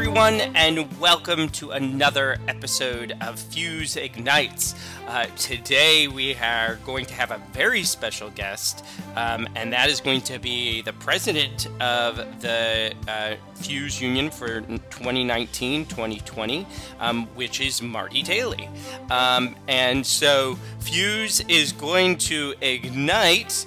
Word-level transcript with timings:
everyone, 0.00 0.40
and 0.56 0.98
welcome 0.98 1.46
to 1.50 1.72
another 1.72 2.38
episode 2.48 3.14
of 3.20 3.38
Fuse 3.38 3.98
Ignites. 3.98 4.74
Uh, 5.06 5.26
today, 5.36 6.08
we 6.08 6.34
are 6.36 6.76
going 6.86 7.04
to 7.04 7.12
have 7.12 7.30
a 7.30 7.36
very 7.52 7.82
special 7.82 8.30
guest, 8.30 8.82
um, 9.14 9.46
and 9.56 9.70
that 9.74 9.90
is 9.90 10.00
going 10.00 10.22
to 10.22 10.38
be 10.38 10.80
the 10.80 10.94
president 10.94 11.66
of 11.82 12.16
the 12.40 12.94
uh, 13.08 13.34
Fuse 13.56 14.00
Union 14.00 14.30
for 14.30 14.62
2019 14.62 15.84
2020, 15.84 16.66
um, 16.98 17.26
which 17.34 17.60
is 17.60 17.82
Marty 17.82 18.22
Daly. 18.22 18.70
Um, 19.10 19.54
and 19.68 20.06
so, 20.06 20.58
Fuse 20.78 21.40
is 21.40 21.72
going 21.72 22.16
to 22.16 22.54
ignite 22.62 23.66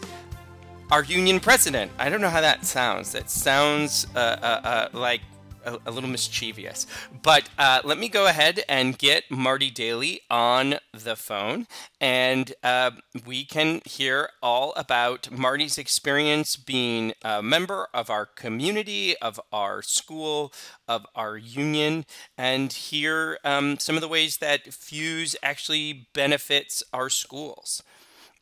our 0.92 1.04
union 1.04 1.40
president. 1.40 1.92
I 2.00 2.10
don't 2.10 2.22
know 2.22 2.30
how 2.30 2.42
that 2.42 2.66
sounds. 2.66 3.12
That 3.12 3.30
sounds 3.30 4.08
uh, 4.16 4.20
uh, 4.20 4.46
uh, 4.64 4.90
like 4.94 5.22
a, 5.66 5.80
a, 5.86 5.92
little 5.92 6.10
mischievous. 6.10 6.86
But 7.22 7.50
uh, 7.58 7.82
let 7.84 7.98
me 7.98 8.10
go 8.10 8.28
ahead 8.28 8.64
and 8.68 8.98
get 8.98 9.30
Marty 9.30 9.70
Daly 9.70 10.22
on 10.30 10.76
the 10.94 11.16
phone, 11.16 11.68
and 12.00 12.54
uh, 12.64 12.92
we 13.26 13.46
can 13.46 13.82
hear 13.86 14.30
all 14.42 14.74
about 14.76 15.32
Marty's 15.32 15.78
experience 15.78 16.56
being 16.56 17.14
a 17.24 17.42
member 17.42 17.88
of 17.94 18.10
our 18.10 18.26
community, 18.26 19.18
of 19.18 19.40
our 19.52 19.82
school, 19.82 20.54
of 20.88 21.06
our 21.16 21.38
union, 21.38 22.06
and 22.38 22.74
hear 22.74 23.38
um, 23.44 23.78
some 23.80 23.96
of 23.96 24.02
the 24.02 24.08
ways 24.08 24.38
that 24.38 24.74
Fuse 24.74 25.36
actually 25.44 26.08
benefits 26.14 26.84
our 26.94 27.10
schools. 27.10 27.84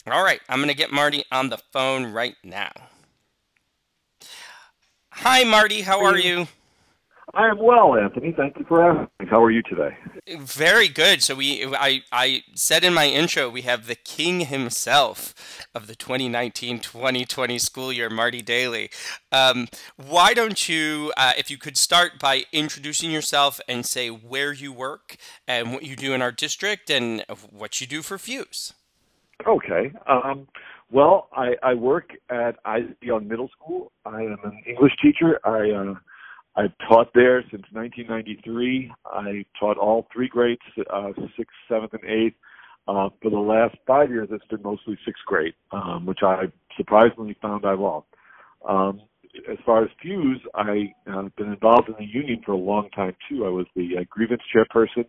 All 0.08 0.24
right, 0.24 0.42
I'm 0.50 0.58
going 0.58 0.70
to 0.70 0.76
get 0.76 0.92
Marty 0.92 1.26
on 1.32 1.50
the 1.50 1.60
phone 1.72 2.12
right 2.12 2.36
now. 2.44 2.72
Hi, 5.12 5.44
Marty. 5.44 5.82
How 5.82 6.04
are 6.04 6.18
you? 6.18 6.48
I 7.34 7.48
am 7.48 7.60
well, 7.60 7.96
Anthony. 7.96 8.34
Thank 8.36 8.60
you 8.60 8.66
for 8.66 8.84
asking. 8.84 9.28
How 9.28 9.42
are 9.42 9.52
you 9.52 9.62
today? 9.62 9.98
Very 10.38 10.90
good. 10.90 11.24
So 11.24 11.36
we, 11.36 11.66
I, 11.66 12.04
I 12.12 12.44
said 12.56 12.84
in 12.84 12.94
my 12.94 13.08
intro, 13.08 13.50
we 13.50 13.62
have 13.62 13.88
the 13.88 13.96
king 13.96 14.42
himself 14.42 15.66
of 15.74 15.88
the 15.88 15.96
2019-2020 15.96 17.62
school 17.62 17.94
year, 17.94 18.10
Marty 18.10 18.42
Daly. 18.42 18.90
Um, 19.32 19.70
why 19.96 20.34
don't 20.34 20.68
you, 20.68 21.14
uh, 21.16 21.32
if 21.38 21.50
you 21.50 21.58
could 21.58 21.78
start 21.78 22.20
by 22.20 22.44
introducing 22.52 23.12
yourself 23.12 23.62
and 23.68 23.86
say 23.86 24.10
where 24.10 24.52
you 24.52 24.74
work 24.74 25.16
and 25.48 25.72
what 25.72 25.84
you 25.84 25.96
do 25.96 26.14
in 26.14 26.22
our 26.22 26.34
district 26.34 26.90
and 26.90 27.24
what 27.50 27.80
you 27.80 27.88
do 27.88 28.02
for 28.02 28.18
Fuse. 28.18 28.74
Okay. 29.48 29.94
Um, 30.06 30.48
well, 30.92 31.30
I, 31.32 31.56
I 31.64 31.76
work 31.76 32.12
at 32.30 32.58
Isaac 32.66 32.98
Young 33.02 33.26
Middle 33.30 33.50
School. 33.50 33.94
I 34.06 34.24
am 34.24 34.38
an 34.44 34.62
English 34.68 34.94
teacher. 35.02 35.40
I 35.46 35.72
uh, 35.72 35.96
I've 36.56 36.74
taught 36.88 37.14
there 37.14 37.42
since 37.44 37.64
1993. 37.72 38.92
I 39.06 39.46
taught 39.60 39.78
all 39.78 40.08
three 40.14 40.28
grades, 40.28 40.62
uh, 40.92 41.12
sixth, 41.38 41.56
seventh, 41.70 41.94
and 41.94 42.04
eighth. 42.06 42.36
Uh, 42.88 43.10
for 43.22 43.30
the 43.30 43.38
last 43.38 43.76
five 43.88 44.10
years, 44.10 44.28
it's 44.32 44.46
been 44.48 44.62
mostly 44.62 44.98
sixth 45.06 45.24
grade, 45.26 45.54
um, 45.72 46.06
which 46.06 46.20
I 46.24 46.52
surprisingly 46.76 47.38
found 47.42 47.66
I 47.66 47.74
loved. 47.74 48.08
Um, 48.68 49.02
as 49.50 49.58
far 49.66 49.84
as 49.84 49.90
Fuse, 50.02 50.42
I've 50.56 50.88
uh, 51.08 51.30
been 51.38 51.54
involved 51.54 51.88
in 51.88 51.96
the 51.98 52.06
union 52.06 52.42
for 52.46 52.52
a 52.52 52.58
long 52.58 52.90
time 52.90 53.16
too. 53.30 53.46
I 53.46 53.50
was 53.50 53.66
the 53.76 54.00
uh, 54.00 54.04
grievance 54.10 54.42
chairperson 54.54 55.06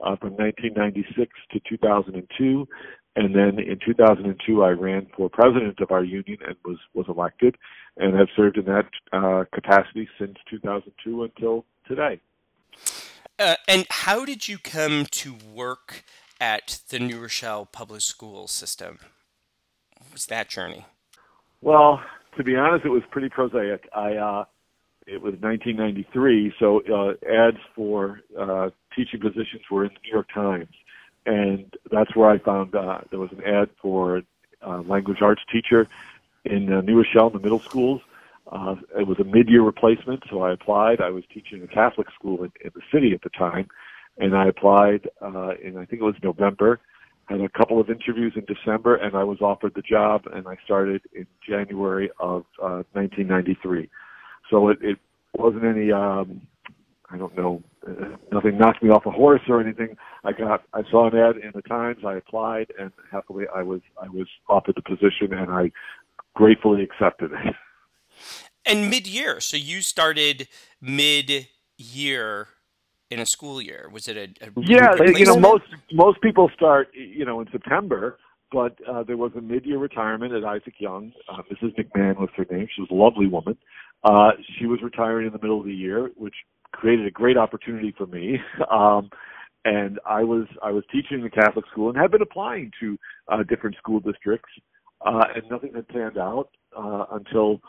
uh, 0.00 0.16
from 0.16 0.36
1996 0.36 1.32
to 1.52 1.60
2002, 1.68 2.68
and 3.16 3.34
then 3.34 3.58
in 3.58 3.78
2002, 3.84 4.62
I 4.62 4.70
ran 4.70 5.06
for 5.16 5.28
president 5.28 5.80
of 5.80 5.90
our 5.90 6.04
union 6.04 6.38
and 6.46 6.56
was 6.64 6.78
was 6.94 7.06
elected 7.08 7.56
and 7.96 8.16
have 8.16 8.28
served 8.34 8.58
in 8.58 8.64
that 8.64 8.86
uh, 9.12 9.44
capacity 9.52 10.08
since 10.18 10.36
2002 10.50 11.24
until 11.24 11.64
today. 11.86 12.20
Uh, 13.38 13.56
and 13.68 13.86
how 13.90 14.24
did 14.24 14.48
you 14.48 14.58
come 14.58 15.06
to 15.10 15.36
work 15.52 16.04
at 16.40 16.80
the 16.88 16.98
New 16.98 17.20
Rochelle 17.20 17.66
Public 17.66 18.00
School 18.00 18.48
System? 18.48 18.98
What 19.98 20.12
was 20.12 20.26
that 20.26 20.48
journey? 20.48 20.86
Well, 21.60 22.00
to 22.36 22.44
be 22.44 22.56
honest, 22.56 22.84
it 22.84 22.90
was 22.90 23.02
pretty 23.10 23.28
prosaic. 23.28 23.88
I 23.94 24.14
uh, 24.14 24.44
it 25.06 25.20
was 25.20 25.34
1993, 25.40 26.54
so 26.58 26.80
uh, 26.90 27.12
ads 27.30 27.58
for 27.74 28.20
uh, 28.38 28.70
teaching 28.96 29.20
positions 29.20 29.62
were 29.70 29.84
in 29.84 29.90
the 29.90 30.00
New 30.04 30.12
York 30.12 30.28
Times, 30.32 30.74
and 31.26 31.72
that's 31.90 32.14
where 32.14 32.30
I 32.30 32.38
found 32.38 32.74
uh, 32.74 33.00
there 33.10 33.20
was 33.20 33.30
an 33.32 33.42
ad 33.44 33.70
for 33.80 34.22
a 34.62 34.80
language 34.82 35.18
arts 35.22 35.42
teacher 35.52 35.88
in 36.44 36.72
uh, 36.72 36.80
New 36.80 36.96
Rochelle 36.96 37.28
in 37.28 37.34
the 37.34 37.40
middle 37.40 37.60
schools. 37.60 38.00
Uh, 38.50 38.76
it 38.98 39.06
was 39.06 39.18
a 39.18 39.24
mid-year 39.24 39.62
replacement, 39.62 40.22
so 40.30 40.42
I 40.42 40.52
applied. 40.52 41.00
I 41.00 41.10
was 41.10 41.24
teaching 41.32 41.62
a 41.62 41.66
Catholic 41.66 42.08
school 42.18 42.44
in, 42.44 42.52
in 42.62 42.70
the 42.74 42.82
city 42.92 43.12
at 43.12 43.22
the 43.22 43.30
time, 43.30 43.68
and 44.18 44.36
I 44.36 44.48
applied 44.48 45.08
uh, 45.22 45.52
in 45.62 45.76
I 45.76 45.86
think 45.86 46.02
it 46.02 46.04
was 46.04 46.14
November. 46.22 46.80
Had 47.26 47.40
a 47.40 47.48
couple 47.48 47.80
of 47.80 47.88
interviews 47.88 48.34
in 48.36 48.44
December, 48.44 48.96
and 48.96 49.16
I 49.16 49.24
was 49.24 49.40
offered 49.40 49.72
the 49.74 49.82
job, 49.82 50.24
and 50.32 50.46
I 50.46 50.56
started 50.62 51.00
in 51.14 51.26
January 51.46 52.10
of 52.20 52.44
uh, 52.62 52.84
1993. 52.92 53.88
So 54.50 54.68
it, 54.68 54.78
it 54.82 54.98
wasn't 55.32 55.64
any, 55.64 55.90
um, 55.90 56.42
I 57.10 57.18
don't 57.18 57.36
know, 57.36 57.62
uh, 57.86 58.16
nothing 58.32 58.58
knocked 58.58 58.82
me 58.82 58.90
off 58.90 59.06
a 59.06 59.10
horse 59.10 59.42
or 59.48 59.60
anything. 59.60 59.96
I 60.24 60.32
got, 60.32 60.62
I 60.72 60.82
saw 60.90 61.08
an 61.08 61.16
ad 61.16 61.36
in 61.36 61.52
the 61.54 61.62
Times, 61.62 61.98
I 62.04 62.14
applied, 62.14 62.68
and 62.78 62.92
happily 63.10 63.44
I 63.54 63.62
was, 63.62 63.80
I 64.02 64.08
was 64.08 64.26
offered 64.48 64.76
the 64.76 64.82
position, 64.82 65.32
and 65.32 65.50
I 65.50 65.70
gratefully 66.34 66.82
accepted 66.82 67.32
it. 67.32 67.54
And 68.66 68.88
mid-year, 68.88 69.40
so 69.40 69.58
you 69.58 69.82
started 69.82 70.48
mid-year 70.80 72.48
in 73.10 73.20
a 73.20 73.26
school 73.26 73.60
year. 73.60 73.90
Was 73.92 74.08
it 74.08 74.16
a, 74.16 74.46
a 74.46 74.50
yeah? 74.56 74.94
You 75.04 75.26
know, 75.26 75.38
most 75.38 75.64
most 75.92 76.20
people 76.22 76.50
start 76.54 76.88
you 76.94 77.24
know 77.24 77.40
in 77.40 77.48
September, 77.52 78.18
but 78.50 78.76
uh, 78.88 79.02
there 79.02 79.16
was 79.16 79.32
a 79.36 79.40
mid-year 79.40 79.78
retirement 79.78 80.32
at 80.32 80.44
Isaac 80.44 80.74
Young. 80.78 81.12
Uh, 81.28 81.42
Mrs. 81.52 81.76
McMahon 81.76 82.18
was 82.18 82.30
her 82.36 82.46
name. 82.50 82.68
She 82.74 82.80
was 82.80 82.90
a 82.90 82.94
lovely 82.94 83.26
woman. 83.26 83.56
Uh, 84.02 84.32
she 84.58 84.66
was 84.66 84.80
retiring 84.82 85.26
in 85.26 85.32
the 85.32 85.38
middle 85.38 85.60
of 85.60 85.66
the 85.66 85.74
year, 85.74 86.10
which 86.16 86.34
created 86.74 87.06
a 87.06 87.10
great 87.10 87.36
opportunity 87.36 87.94
for 87.96 88.06
me. 88.06 88.38
Um, 88.70 89.10
and 89.66 89.98
I 90.04 90.22
was 90.24 90.46
I 90.62 90.70
was 90.72 90.84
teaching 90.92 91.22
in 91.22 91.30
Catholic 91.30 91.64
school 91.72 91.88
and 91.88 91.96
had 91.96 92.10
been 92.10 92.20
applying 92.20 92.70
to 92.80 92.98
uh, 93.28 93.42
different 93.44 93.76
school 93.76 93.98
districts 93.98 94.50
uh, 95.04 95.24
and 95.34 95.44
nothing 95.50 95.72
had 95.74 95.88
panned 95.88 96.18
out 96.18 96.48
uh, 96.76 97.06
until 97.12 97.60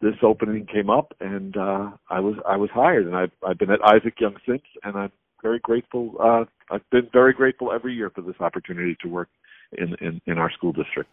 this 0.00 0.14
opening 0.22 0.66
came 0.66 0.90
up, 0.90 1.14
and 1.20 1.56
uh, 1.56 1.90
I 2.10 2.20
was 2.20 2.34
I 2.46 2.56
was 2.56 2.70
hired, 2.74 3.06
and 3.06 3.14
I've 3.14 3.30
I've 3.46 3.58
been 3.58 3.70
at 3.70 3.80
Isaac 3.84 4.14
Young 4.20 4.36
since, 4.46 4.62
and 4.82 4.96
I'm 4.96 5.12
very 5.42 5.60
grateful. 5.60 6.14
Uh, 6.20 6.44
I've 6.70 6.88
been 6.90 7.08
very 7.12 7.32
grateful 7.32 7.72
every 7.72 7.94
year 7.94 8.10
for 8.10 8.20
this 8.22 8.34
opportunity 8.40 8.96
to 9.02 9.08
work 9.08 9.28
in 9.78 9.94
in, 10.00 10.20
in 10.26 10.38
our 10.38 10.50
school 10.50 10.72
district. 10.72 11.08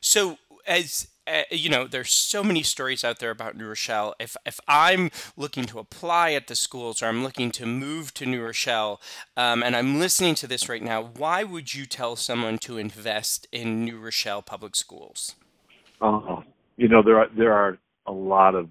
So, 0.00 0.36
as 0.66 1.08
uh, 1.26 1.42
you 1.50 1.70
know, 1.70 1.86
there's 1.86 2.12
so 2.12 2.44
many 2.44 2.62
stories 2.62 3.02
out 3.02 3.18
there 3.18 3.30
about 3.30 3.56
New 3.56 3.66
Rochelle. 3.66 4.14
If 4.20 4.36
if 4.44 4.60
I'm 4.68 5.10
looking 5.36 5.64
to 5.66 5.78
apply 5.78 6.32
at 6.32 6.48
the 6.48 6.54
schools 6.54 7.02
or 7.02 7.06
I'm 7.06 7.22
looking 7.22 7.50
to 7.52 7.66
move 7.66 8.12
to 8.14 8.26
New 8.26 8.42
Rochelle, 8.42 9.00
um, 9.36 9.62
and 9.62 9.74
I'm 9.74 9.98
listening 9.98 10.34
to 10.36 10.46
this 10.46 10.68
right 10.68 10.82
now, 10.82 11.02
why 11.02 11.42
would 11.42 11.74
you 11.74 11.86
tell 11.86 12.16
someone 12.16 12.58
to 12.58 12.76
invest 12.76 13.46
in 13.52 13.84
New 13.84 13.98
Rochelle 13.98 14.42
public 14.42 14.76
schools? 14.76 15.34
Uh, 16.00 16.42
you 16.76 16.88
know, 16.88 17.02
there 17.02 17.18
are 17.18 17.28
there 17.36 17.52
are 17.52 17.78
a 18.06 18.12
lot 18.12 18.54
of 18.54 18.68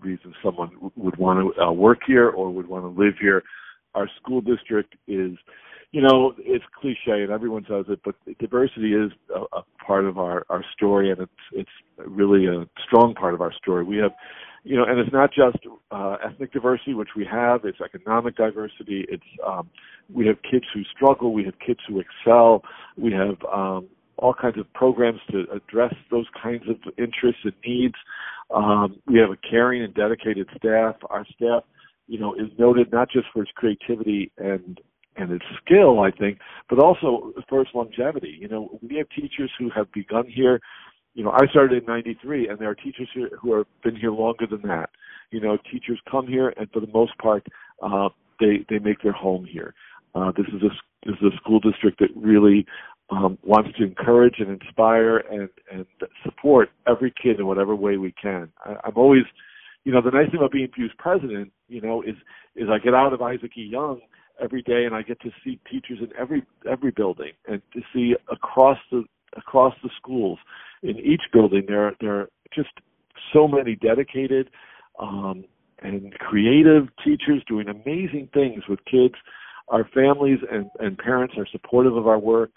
reasons 0.00 0.34
someone 0.42 0.70
would 0.96 1.16
want 1.16 1.54
to 1.54 1.62
uh, 1.62 1.70
work 1.70 2.00
here 2.06 2.30
or 2.30 2.50
would 2.50 2.68
want 2.68 2.84
to 2.84 3.02
live 3.02 3.14
here. 3.20 3.42
Our 3.94 4.08
school 4.20 4.40
district 4.40 4.94
is 5.06 5.32
you 5.92 6.00
know, 6.00 6.34
it's 6.38 6.64
cliche 6.80 7.22
and 7.22 7.30
everyone 7.30 7.64
says 7.68 7.86
it, 7.88 8.00
but 8.04 8.14
diversity 8.38 8.94
is 8.94 9.10
a, 9.34 9.58
a 9.58 9.64
part 9.84 10.04
of 10.04 10.18
our, 10.18 10.46
our 10.48 10.64
story 10.76 11.10
and 11.10 11.20
it's, 11.20 11.32
it's 11.52 11.70
really 12.06 12.46
a 12.46 12.64
strong 12.86 13.14
part 13.14 13.34
of 13.34 13.40
our 13.40 13.52
story. 13.52 13.82
We 13.82 13.96
have, 13.96 14.12
you 14.62 14.76
know, 14.76 14.84
and 14.84 14.98
it's 15.00 15.12
not 15.12 15.30
just 15.32 15.58
uh, 15.90 16.16
ethnic 16.24 16.52
diversity, 16.52 16.94
which 16.94 17.10
we 17.16 17.26
have, 17.30 17.64
it's 17.64 17.80
economic 17.80 18.36
diversity. 18.36 19.04
It's, 19.08 19.22
um, 19.44 19.68
we 20.12 20.26
have 20.26 20.36
kids 20.48 20.64
who 20.72 20.82
struggle. 20.94 21.32
We 21.32 21.44
have 21.44 21.54
kids 21.64 21.80
who 21.88 22.00
excel. 22.00 22.62
We 22.96 23.12
have, 23.12 23.36
um, 23.52 23.88
all 24.20 24.34
kinds 24.34 24.58
of 24.58 24.70
programs 24.74 25.18
to 25.30 25.46
address 25.50 25.94
those 26.10 26.26
kinds 26.40 26.64
of 26.68 26.76
interests 26.98 27.40
and 27.42 27.54
needs. 27.66 27.94
Um, 28.54 29.00
we 29.06 29.18
have 29.18 29.30
a 29.30 29.36
caring 29.48 29.82
and 29.82 29.94
dedicated 29.94 30.46
staff. 30.56 30.96
Our 31.08 31.24
staff, 31.34 31.64
you 32.06 32.18
know, 32.18 32.34
is 32.34 32.50
noted 32.58 32.92
not 32.92 33.10
just 33.10 33.26
for 33.32 33.42
its 33.42 33.52
creativity 33.54 34.30
and 34.36 34.78
and 35.20 35.32
its 35.32 35.44
skill, 35.64 36.00
I 36.00 36.10
think, 36.10 36.38
but 36.68 36.78
also 36.78 37.32
for 37.48 37.62
its 37.62 37.70
longevity. 37.74 38.36
You 38.40 38.48
know, 38.48 38.78
we 38.82 38.96
have 38.96 39.08
teachers 39.10 39.50
who 39.58 39.70
have 39.70 39.90
begun 39.92 40.26
here. 40.26 40.60
You 41.14 41.24
know, 41.24 41.32
I 41.32 41.46
started 41.50 41.82
in 41.82 41.86
'93, 41.86 42.48
and 42.48 42.58
there 42.58 42.70
are 42.70 42.74
teachers 42.74 43.08
here 43.14 43.30
who 43.40 43.56
have 43.56 43.66
been 43.82 43.96
here 43.96 44.12
longer 44.12 44.46
than 44.46 44.62
that. 44.62 44.90
You 45.30 45.40
know, 45.40 45.58
teachers 45.70 46.00
come 46.10 46.26
here, 46.26 46.54
and 46.56 46.70
for 46.72 46.80
the 46.80 46.90
most 46.92 47.16
part, 47.18 47.46
uh, 47.82 48.08
they 48.38 48.64
they 48.68 48.78
make 48.78 49.02
their 49.02 49.12
home 49.12 49.44
here. 49.44 49.74
Uh, 50.14 50.32
this 50.36 50.46
is 50.48 50.62
a 50.62 50.70
this 51.06 51.16
is 51.20 51.32
a 51.32 51.36
school 51.36 51.60
district 51.60 51.98
that 52.00 52.10
really 52.16 52.66
um, 53.10 53.38
wants 53.42 53.70
to 53.78 53.84
encourage 53.84 54.36
and 54.38 54.50
inspire 54.60 55.18
and 55.18 55.48
and 55.72 55.86
support 56.24 56.70
every 56.86 57.12
kid 57.22 57.38
in 57.38 57.46
whatever 57.46 57.74
way 57.74 57.96
we 57.96 58.12
can. 58.12 58.50
I, 58.64 58.76
I'm 58.84 58.96
always 58.96 59.24
you 59.84 59.92
know, 59.92 60.02
the 60.02 60.10
nice 60.10 60.26
thing 60.30 60.36
about 60.36 60.52
being 60.52 60.68
Fuse 60.74 60.92
president, 60.98 61.52
you 61.68 61.80
know, 61.80 62.02
is 62.02 62.16
is 62.54 62.68
I 62.70 62.78
get 62.78 62.94
out 62.94 63.12
of 63.12 63.22
Isaac 63.22 63.52
E. 63.56 63.62
Young 63.62 64.00
every 64.40 64.62
day 64.62 64.84
and 64.84 64.94
I 64.94 65.02
get 65.02 65.20
to 65.20 65.30
see 65.44 65.58
teachers 65.70 65.98
in 66.00 66.08
every 66.18 66.44
every 66.70 66.90
building 66.90 67.32
and 67.46 67.60
to 67.74 67.80
see 67.92 68.14
across 68.30 68.78
the 68.90 69.04
across 69.36 69.74
the 69.82 69.90
schools 69.96 70.38
in 70.82 70.98
each 70.98 71.22
building 71.32 71.64
there 71.68 71.94
there 72.00 72.20
are 72.20 72.28
just 72.54 72.70
so 73.32 73.46
many 73.46 73.76
dedicated 73.76 74.50
um, 74.98 75.44
and 75.82 76.12
creative 76.18 76.88
teachers 77.04 77.42
doing 77.48 77.68
amazing 77.68 78.28
things 78.34 78.62
with 78.68 78.78
kids. 78.84 79.14
Our 79.68 79.88
families 79.94 80.38
and, 80.50 80.66
and 80.78 80.98
parents 80.98 81.34
are 81.38 81.46
supportive 81.50 81.96
of 81.96 82.06
our 82.06 82.18
work. 82.18 82.50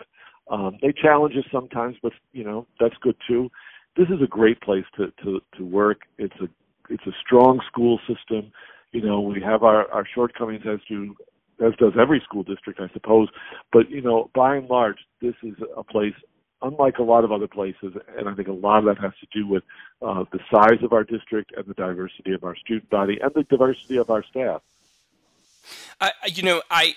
Um, 0.49 0.77
they 0.81 0.91
challenge 0.91 1.35
us 1.37 1.45
sometimes, 1.51 1.95
but 2.03 2.11
you 2.33 2.43
know 2.43 2.67
that's 2.79 2.95
good 3.01 3.15
too. 3.27 3.49
This 3.95 4.07
is 4.07 4.21
a 4.21 4.27
great 4.27 4.59
place 4.61 4.83
to 4.97 5.11
to 5.23 5.39
to 5.57 5.65
work. 5.65 6.01
It's 6.17 6.35
a 6.41 6.49
it's 6.89 7.05
a 7.07 7.11
strong 7.25 7.61
school 7.71 7.99
system. 8.07 8.51
You 8.91 9.01
know, 9.01 9.21
we 9.21 9.41
have 9.41 9.63
our 9.63 9.89
our 9.91 10.05
shortcomings 10.13 10.63
as 10.69 10.79
do 10.89 11.15
as 11.59 11.73
does 11.77 11.93
every 11.99 12.21
school 12.23 12.43
district, 12.43 12.79
I 12.79 12.89
suppose. 12.93 13.29
But 13.71 13.89
you 13.89 14.01
know, 14.01 14.29
by 14.33 14.55
and 14.55 14.69
large, 14.69 14.97
this 15.21 15.35
is 15.43 15.55
a 15.75 15.83
place 15.83 16.13
unlike 16.61 16.97
a 16.97 17.03
lot 17.03 17.23
of 17.23 17.31
other 17.31 17.47
places, 17.47 17.93
and 18.17 18.29
I 18.29 18.33
think 18.33 18.47
a 18.47 18.53
lot 18.53 18.79
of 18.79 18.85
that 18.85 18.97
has 19.01 19.11
to 19.19 19.27
do 19.33 19.45
with 19.45 19.63
uh, 20.01 20.23
the 20.31 20.39
size 20.49 20.81
of 20.81 20.93
our 20.93 21.03
district 21.03 21.51
and 21.55 21.65
the 21.65 21.73
diversity 21.73 22.33
of 22.33 22.43
our 22.43 22.55
student 22.55 22.89
body 22.89 23.19
and 23.21 23.31
the 23.35 23.43
diversity 23.43 23.97
of 23.97 24.09
our 24.09 24.23
staff. 24.23 24.61
I, 25.99 26.11
you 26.27 26.43
know, 26.43 26.61
I 26.69 26.95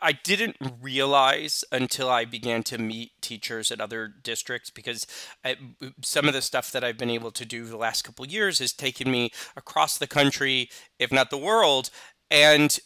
I 0.00 0.12
didn't 0.12 0.56
realize 0.82 1.64
until 1.72 2.10
I 2.10 2.24
began 2.24 2.62
to 2.64 2.78
meet 2.78 3.12
teachers 3.20 3.70
at 3.70 3.80
other 3.80 4.06
districts 4.06 4.70
because 4.70 5.06
I, 5.44 5.56
some 6.02 6.28
of 6.28 6.34
the 6.34 6.42
stuff 6.42 6.70
that 6.72 6.84
I've 6.84 6.98
been 6.98 7.10
able 7.10 7.30
to 7.30 7.44
do 7.44 7.64
the 7.64 7.76
last 7.76 8.02
couple 8.02 8.26
years 8.26 8.58
has 8.58 8.72
taken 8.72 9.10
me 9.10 9.30
across 9.56 9.96
the 9.96 10.06
country, 10.06 10.68
if 10.98 11.10
not 11.10 11.30
the 11.30 11.38
world, 11.38 11.90
and 12.30 12.78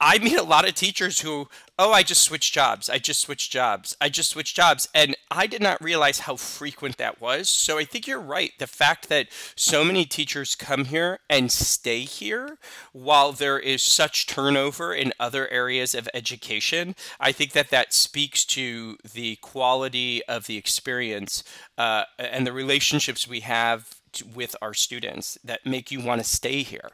I 0.00 0.18
meet 0.18 0.36
a 0.36 0.44
lot 0.44 0.68
of 0.68 0.74
teachers 0.74 1.20
who, 1.20 1.48
oh, 1.76 1.92
I 1.92 2.04
just 2.04 2.22
switched 2.22 2.54
jobs. 2.54 2.88
I 2.88 2.98
just 2.98 3.20
switched 3.20 3.50
jobs. 3.50 3.96
I 4.00 4.08
just 4.08 4.30
switched 4.30 4.54
jobs. 4.54 4.88
And 4.94 5.16
I 5.28 5.48
did 5.48 5.60
not 5.60 5.82
realize 5.82 6.20
how 6.20 6.36
frequent 6.36 6.98
that 6.98 7.20
was. 7.20 7.48
So 7.48 7.78
I 7.78 7.84
think 7.84 8.06
you're 8.06 8.20
right. 8.20 8.52
The 8.58 8.68
fact 8.68 9.08
that 9.08 9.26
so 9.56 9.84
many 9.84 10.04
teachers 10.04 10.54
come 10.54 10.84
here 10.84 11.18
and 11.28 11.50
stay 11.50 12.00
here 12.02 12.58
while 12.92 13.32
there 13.32 13.58
is 13.58 13.82
such 13.82 14.28
turnover 14.28 14.94
in 14.94 15.12
other 15.18 15.48
areas 15.48 15.96
of 15.96 16.08
education, 16.14 16.94
I 17.18 17.32
think 17.32 17.50
that 17.52 17.70
that 17.70 17.92
speaks 17.92 18.44
to 18.46 18.98
the 19.14 19.36
quality 19.36 20.24
of 20.26 20.46
the 20.46 20.56
experience 20.56 21.42
uh, 21.76 22.04
and 22.18 22.46
the 22.46 22.52
relationships 22.52 23.26
we 23.26 23.40
have 23.40 23.96
with 24.32 24.54
our 24.62 24.74
students 24.74 25.38
that 25.42 25.66
make 25.66 25.90
you 25.90 26.00
want 26.00 26.20
to 26.20 26.24
stay 26.26 26.62
here. 26.62 26.90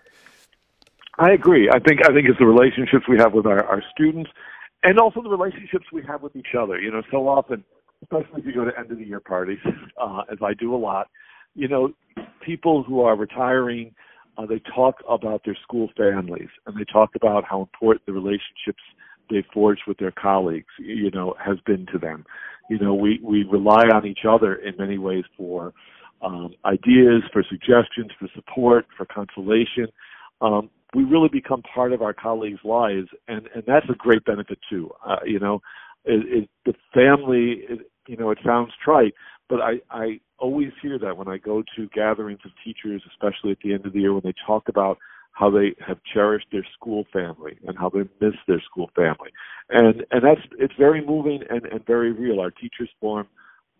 I 1.18 1.32
agree. 1.32 1.68
I 1.70 1.78
think 1.78 2.00
I 2.04 2.12
think 2.12 2.28
it's 2.28 2.38
the 2.38 2.46
relationships 2.46 3.04
we 3.08 3.18
have 3.18 3.32
with 3.32 3.46
our, 3.46 3.64
our 3.64 3.82
students, 3.92 4.30
and 4.82 4.98
also 4.98 5.22
the 5.22 5.28
relationships 5.28 5.86
we 5.92 6.02
have 6.06 6.22
with 6.22 6.34
each 6.34 6.54
other. 6.58 6.80
You 6.80 6.90
know, 6.90 7.02
so 7.10 7.28
often, 7.28 7.64
especially 8.02 8.40
if 8.40 8.46
you 8.46 8.54
go 8.54 8.64
to 8.64 8.76
end 8.78 8.90
of 8.90 8.98
the 8.98 9.04
year 9.04 9.20
parties, 9.20 9.58
uh, 10.00 10.22
as 10.30 10.38
I 10.42 10.54
do 10.54 10.74
a 10.74 10.78
lot, 10.78 11.08
you 11.54 11.68
know, 11.68 11.92
people 12.44 12.82
who 12.82 13.02
are 13.02 13.16
retiring, 13.16 13.94
uh, 14.36 14.46
they 14.46 14.60
talk 14.74 14.96
about 15.08 15.42
their 15.44 15.56
school 15.62 15.88
families, 15.96 16.48
and 16.66 16.76
they 16.76 16.84
talk 16.84 17.10
about 17.14 17.44
how 17.44 17.60
important 17.60 18.04
the 18.06 18.12
relationships 18.12 18.82
they 19.30 19.44
forged 19.52 19.82
with 19.86 19.98
their 19.98 20.10
colleagues, 20.10 20.66
you 20.78 21.10
know, 21.10 21.34
has 21.42 21.58
been 21.64 21.86
to 21.92 21.98
them. 21.98 22.26
You 22.68 22.78
know, 22.78 22.94
we 22.94 23.20
we 23.22 23.44
rely 23.44 23.84
on 23.94 24.06
each 24.06 24.24
other 24.28 24.56
in 24.56 24.76
many 24.78 24.98
ways 24.98 25.24
for 25.36 25.72
um, 26.22 26.54
ideas, 26.64 27.22
for 27.32 27.44
suggestions, 27.48 28.10
for 28.18 28.28
support, 28.34 28.86
for 28.96 29.06
consolation. 29.06 29.86
Um, 30.40 30.70
we 30.94 31.04
really 31.04 31.28
become 31.28 31.62
part 31.62 31.92
of 31.92 32.02
our 32.02 32.12
colleagues' 32.12 32.60
lives, 32.64 33.08
and 33.28 33.48
and 33.54 33.64
that's 33.66 33.88
a 33.90 33.94
great 33.94 34.24
benefit 34.24 34.58
too. 34.70 34.90
Uh, 35.06 35.16
you 35.24 35.38
know, 35.38 35.60
it, 36.04 36.44
it, 36.44 36.50
the 36.64 36.74
family. 36.92 37.64
It, 37.68 37.90
you 38.06 38.18
know, 38.18 38.30
it 38.30 38.38
sounds 38.44 38.70
trite, 38.84 39.14
but 39.48 39.60
I 39.60 39.80
I 39.90 40.20
always 40.38 40.72
hear 40.82 40.98
that 40.98 41.16
when 41.16 41.28
I 41.28 41.38
go 41.38 41.62
to 41.76 41.88
gatherings 41.94 42.40
of 42.44 42.50
teachers, 42.62 43.02
especially 43.10 43.52
at 43.52 43.58
the 43.64 43.72
end 43.72 43.86
of 43.86 43.94
the 43.94 44.00
year, 44.00 44.12
when 44.12 44.22
they 44.24 44.34
talk 44.46 44.68
about 44.68 44.98
how 45.32 45.50
they 45.50 45.74
have 45.84 45.98
cherished 46.12 46.46
their 46.52 46.66
school 46.74 47.06
family 47.12 47.58
and 47.66 47.76
how 47.78 47.88
they 47.88 48.00
miss 48.20 48.34
their 48.46 48.62
school 48.70 48.90
family, 48.94 49.30
and 49.70 50.04
and 50.10 50.22
that's 50.22 50.42
it's 50.58 50.74
very 50.78 51.04
moving 51.04 51.40
and 51.48 51.64
and 51.66 51.84
very 51.86 52.12
real. 52.12 52.40
Our 52.40 52.50
teachers 52.50 52.90
form 53.00 53.26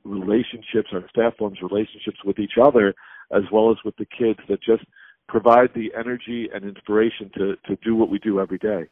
relationships, 0.05 0.89
our 0.93 1.09
staff 1.11 1.37
forms 1.39 1.59
relationships 1.63 2.19
with 2.25 2.39
each 2.39 2.59
other 2.63 2.95
as 3.33 3.43
well 3.53 3.71
as 3.71 3.77
with 3.85 3.97
the 3.97 4.07
kids 4.07 4.39
that 4.49 4.63
just 4.63 4.85
provide 5.29 5.71
the 5.75 5.93
energy 5.99 6.49
and 6.55 6.65
inspiration 6.65 7.31
to, 7.35 7.56
to 7.67 7.76
do 7.82 7.94
what 7.94 8.09
we 8.09 8.19
do 8.19 8.41
every 8.41 8.59
day. 8.59 8.85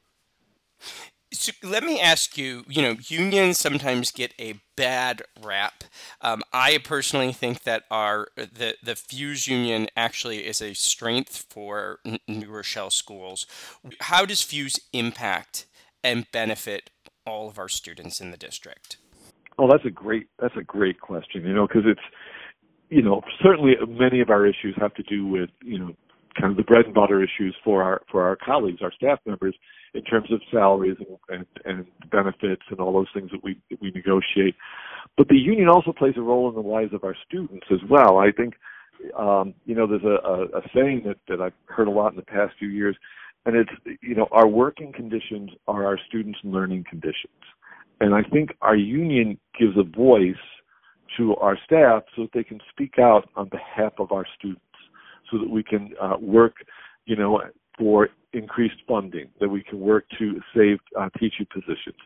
So 1.32 1.52
let 1.62 1.82
me 1.82 1.98
ask 1.98 2.36
you, 2.36 2.64
you 2.68 2.82
know, 2.82 2.96
unions 3.08 3.58
sometimes 3.58 4.10
get 4.10 4.34
a 4.38 4.60
bad 4.76 5.22
rap. 5.42 5.84
Um, 6.20 6.42
I 6.52 6.78
personally 6.78 7.32
think 7.32 7.62
that 7.62 7.84
our 7.90 8.28
the 8.36 8.74
the 8.82 8.94
Fuse 8.94 9.46
Union 9.46 9.88
actually 9.96 10.46
is 10.46 10.60
a 10.60 10.74
strength 10.74 11.46
for 11.48 12.00
New 12.28 12.50
Rochelle 12.50 12.90
schools. 12.90 13.46
How 14.00 14.26
does 14.26 14.42
Fuse 14.42 14.78
impact 14.92 15.66
and 16.04 16.30
benefit 16.32 16.90
all 17.26 17.48
of 17.48 17.58
our 17.58 17.68
students 17.68 18.20
in 18.20 18.30
the 18.30 18.36
district? 18.36 18.98
Oh, 19.58 19.68
that's 19.70 19.86
a 19.86 19.90
great 19.90 20.26
that's 20.38 20.56
a 20.56 20.64
great 20.64 21.00
question. 21.00 21.46
You 21.46 21.54
know, 21.54 21.66
because 21.66 21.84
it's 21.86 22.00
you 22.90 23.00
know 23.00 23.22
certainly 23.42 23.72
many 23.88 24.20
of 24.20 24.28
our 24.28 24.46
issues 24.46 24.74
have 24.76 24.92
to 24.94 25.02
do 25.02 25.26
with 25.26 25.48
you 25.62 25.78
know 25.78 25.96
kind 26.38 26.50
of 26.50 26.56
the 26.56 26.62
bread 26.62 26.86
and 26.86 26.94
butter 26.94 27.22
issues 27.22 27.54
for 27.64 27.82
our 27.82 28.02
for 28.10 28.22
our 28.22 28.36
colleagues, 28.36 28.80
our 28.82 28.92
staff 28.92 29.18
members, 29.26 29.54
in 29.94 30.02
terms 30.02 30.32
of 30.32 30.40
salaries 30.50 30.96
and, 30.98 31.18
and, 31.28 31.46
and 31.64 32.10
benefits 32.10 32.62
and 32.70 32.80
all 32.80 32.92
those 32.92 33.08
things 33.14 33.30
that 33.30 33.42
we 33.42 33.58
that 33.70 33.80
we 33.80 33.90
negotiate. 33.90 34.54
But 35.16 35.28
the 35.28 35.36
union 35.36 35.68
also 35.68 35.92
plays 35.92 36.14
a 36.16 36.22
role 36.22 36.48
in 36.48 36.54
the 36.54 36.60
lives 36.60 36.94
of 36.94 37.04
our 37.04 37.16
students 37.26 37.66
as 37.70 37.80
well. 37.88 38.18
I 38.18 38.32
think 38.32 38.54
um, 39.18 39.54
you 39.64 39.74
know 39.74 39.86
there's 39.86 40.04
a, 40.04 40.26
a, 40.26 40.58
a 40.58 40.62
saying 40.74 41.02
that 41.06 41.18
that 41.28 41.40
I've 41.40 41.54
heard 41.66 41.88
a 41.88 41.90
lot 41.90 42.12
in 42.12 42.16
the 42.16 42.22
past 42.22 42.54
few 42.58 42.68
years, 42.68 42.96
and 43.46 43.56
it's 43.56 43.98
you 44.00 44.14
know 44.14 44.28
our 44.32 44.46
working 44.46 44.92
conditions 44.92 45.50
are 45.68 45.86
our 45.86 45.98
students' 46.08 46.38
learning 46.44 46.84
conditions, 46.88 47.42
and 48.00 48.14
I 48.14 48.22
think 48.22 48.50
our 48.62 48.76
union 48.76 49.38
gives 49.58 49.76
a 49.76 49.84
voice 49.84 50.36
to 51.16 51.36
our 51.36 51.58
staff 51.64 52.04
so 52.16 52.22
that 52.22 52.32
they 52.32 52.44
can 52.44 52.58
speak 52.70 52.98
out 52.98 53.28
on 53.36 53.48
behalf 53.48 53.92
of 53.98 54.12
our 54.12 54.24
students 54.38 54.62
so 55.32 55.38
that 55.38 55.50
we 55.50 55.64
can 55.64 55.94
uh, 56.00 56.16
work, 56.20 56.54
you 57.06 57.16
know, 57.16 57.40
for 57.78 58.10
increased 58.32 58.76
funding, 58.86 59.28
that 59.40 59.48
we 59.48 59.62
can 59.62 59.80
work 59.80 60.04
to 60.18 60.40
save 60.54 60.78
uh, 60.98 61.08
teaching 61.18 61.46
positions. 61.52 61.96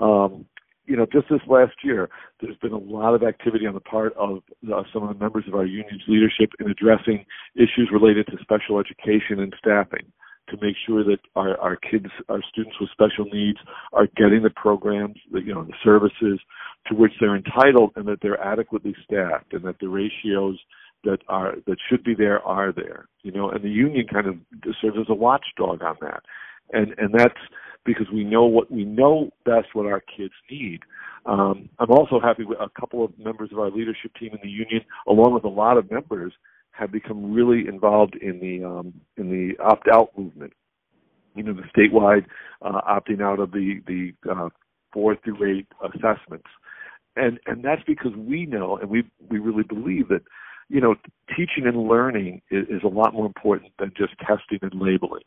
Um, 0.00 0.46
you 0.86 0.96
know, 0.96 1.06
just 1.12 1.28
this 1.28 1.40
last 1.46 1.74
year, 1.84 2.08
there's 2.40 2.56
been 2.58 2.72
a 2.72 2.78
lot 2.78 3.14
of 3.14 3.22
activity 3.22 3.66
on 3.66 3.74
the 3.74 3.80
part 3.80 4.14
of 4.16 4.38
uh, 4.72 4.82
some 4.92 5.02
of 5.02 5.10
the 5.10 5.22
members 5.22 5.44
of 5.46 5.54
our 5.54 5.66
union's 5.66 6.02
leadership 6.08 6.50
in 6.60 6.70
addressing 6.70 7.26
issues 7.54 7.90
related 7.92 8.26
to 8.28 8.38
special 8.40 8.80
education 8.80 9.40
and 9.40 9.54
staffing 9.58 10.10
to 10.48 10.56
make 10.62 10.76
sure 10.86 11.04
that 11.04 11.18
our, 11.36 11.58
our 11.58 11.76
kids, 11.76 12.06
our 12.30 12.40
students 12.50 12.76
with 12.80 12.88
special 12.90 13.26
needs 13.26 13.58
are 13.92 14.06
getting 14.16 14.42
the 14.42 14.50
programs, 14.56 15.16
the, 15.30 15.40
you 15.40 15.52
know, 15.52 15.64
the 15.64 15.74
services 15.84 16.40
to 16.86 16.94
which 16.94 17.12
they're 17.20 17.36
entitled 17.36 17.92
and 17.96 18.06
that 18.08 18.18
they're 18.22 18.42
adequately 18.42 18.94
staffed 19.04 19.52
and 19.52 19.62
that 19.64 19.78
the 19.80 19.88
ratios 19.88 20.58
that 21.04 21.18
are 21.28 21.54
that 21.66 21.76
should 21.88 22.02
be 22.04 22.14
there 22.14 22.42
are 22.42 22.72
there 22.72 23.08
you 23.22 23.32
know 23.32 23.50
and 23.50 23.62
the 23.62 23.70
union 23.70 24.06
kind 24.06 24.26
of 24.26 24.36
serves 24.80 24.96
as 25.00 25.06
a 25.08 25.14
watchdog 25.14 25.82
on 25.82 25.96
that. 26.00 26.22
And 26.72 26.94
and 26.98 27.14
that's 27.14 27.38
because 27.84 28.06
we 28.12 28.24
know 28.24 28.44
what 28.44 28.70
we 28.70 28.84
know 28.84 29.30
best 29.44 29.68
what 29.74 29.86
our 29.86 30.00
kids 30.00 30.34
need. 30.50 30.80
Um, 31.26 31.68
i'm 31.78 31.90
also 31.90 32.20
happy 32.20 32.44
with 32.44 32.58
a 32.60 32.70
couple 32.80 33.04
of 33.04 33.18
members 33.18 33.50
of 33.52 33.58
our 33.58 33.70
leadership 33.70 34.12
team 34.18 34.30
in 34.32 34.38
the 34.42 34.48
union 34.48 34.82
along 35.06 35.34
with 35.34 35.44
a 35.44 35.48
lot 35.48 35.76
of 35.76 35.90
members 35.90 36.32
have 36.78 36.92
become 36.92 37.32
really 37.32 37.66
involved 37.68 38.16
in 38.16 38.38
the 38.38 38.64
um, 38.64 38.94
in 39.16 39.28
the 39.30 39.62
opt 39.62 39.88
out 39.92 40.16
movement. 40.16 40.52
You 41.34 41.42
know 41.42 41.52
the 41.52 41.62
statewide 41.76 42.24
uh, 42.62 42.80
opting 42.88 43.20
out 43.20 43.40
of 43.40 43.50
the 43.50 43.80
the 43.86 44.12
uh, 44.30 44.48
four 44.92 45.16
through 45.16 45.58
eight 45.58 45.66
assessments. 45.82 46.46
And 47.16 47.40
and 47.46 47.64
that's 47.64 47.82
because 47.86 48.12
we 48.16 48.46
know 48.46 48.76
and 48.76 48.88
we 48.88 49.04
we 49.28 49.38
really 49.38 49.64
believe 49.64 50.08
that 50.08 50.22
you 50.68 50.80
know, 50.80 50.94
teaching 51.28 51.66
and 51.66 51.88
learning 51.88 52.42
is, 52.50 52.66
is 52.68 52.82
a 52.84 52.88
lot 52.88 53.14
more 53.14 53.26
important 53.26 53.72
than 53.78 53.92
just 53.96 54.12
testing 54.18 54.58
and 54.62 54.80
labeling. 54.80 55.22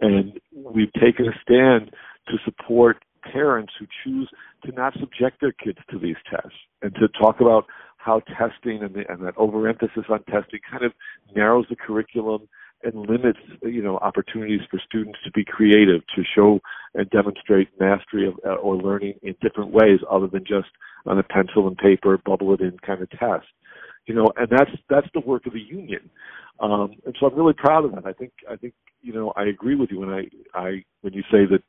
And 0.00 0.40
we've 0.52 0.92
taken 0.92 1.26
a 1.26 1.32
stand 1.42 1.90
to 2.28 2.36
support 2.44 3.04
parents 3.32 3.72
who 3.78 3.86
choose 4.04 4.28
to 4.64 4.72
not 4.72 4.92
subject 4.94 5.40
their 5.40 5.52
kids 5.52 5.78
to 5.90 5.98
these 5.98 6.16
tests 6.30 6.58
and 6.82 6.94
to 6.94 7.08
talk 7.08 7.40
about 7.40 7.64
how 7.96 8.20
testing 8.20 8.82
and, 8.82 8.94
the, 8.94 9.04
and 9.08 9.24
that 9.24 9.34
overemphasis 9.36 10.04
on 10.10 10.22
testing 10.24 10.60
kind 10.70 10.84
of 10.84 10.92
narrows 11.34 11.64
the 11.70 11.76
curriculum 11.76 12.48
and 12.82 13.08
limits 13.08 13.38
you 13.62 13.82
know 13.82 13.96
opportunities 13.98 14.60
for 14.70 14.78
students 14.84 15.18
to 15.24 15.30
be 15.30 15.42
creative 15.42 16.02
to 16.14 16.22
show 16.34 16.60
and 16.94 17.08
demonstrate 17.10 17.68
mastery 17.80 18.28
of 18.28 18.34
uh, 18.46 18.56
or 18.56 18.76
learning 18.76 19.14
in 19.22 19.34
different 19.40 19.70
ways 19.70 20.00
other 20.10 20.26
than 20.26 20.44
just 20.44 20.68
on 21.06 21.18
a 21.18 21.22
pencil 21.22 21.66
and 21.66 21.78
paper 21.78 22.18
bubble 22.26 22.52
it 22.52 22.60
in 22.60 22.76
kind 22.86 23.00
of 23.00 23.08
test 23.10 23.46
You 24.06 24.14
know, 24.14 24.32
and 24.36 24.48
that's 24.50 24.70
that's 24.88 25.08
the 25.14 25.20
work 25.20 25.46
of 25.46 25.52
the 25.52 25.60
union. 25.60 26.10
Um, 26.60 26.94
and 27.04 27.16
so 27.18 27.26
I'm 27.26 27.34
really 27.34 27.54
proud 27.54 27.84
of 27.84 27.92
that. 27.94 28.06
I 28.06 28.12
think 28.12 28.32
I 28.50 28.56
think 28.56 28.74
you 29.02 29.12
know 29.12 29.32
I 29.36 29.44
agree 29.44 29.74
with 29.74 29.90
you 29.90 30.00
when 30.00 30.10
I 30.10 30.28
I 30.54 30.84
when 31.00 31.12
you 31.12 31.22
say 31.30 31.46
that 31.46 31.62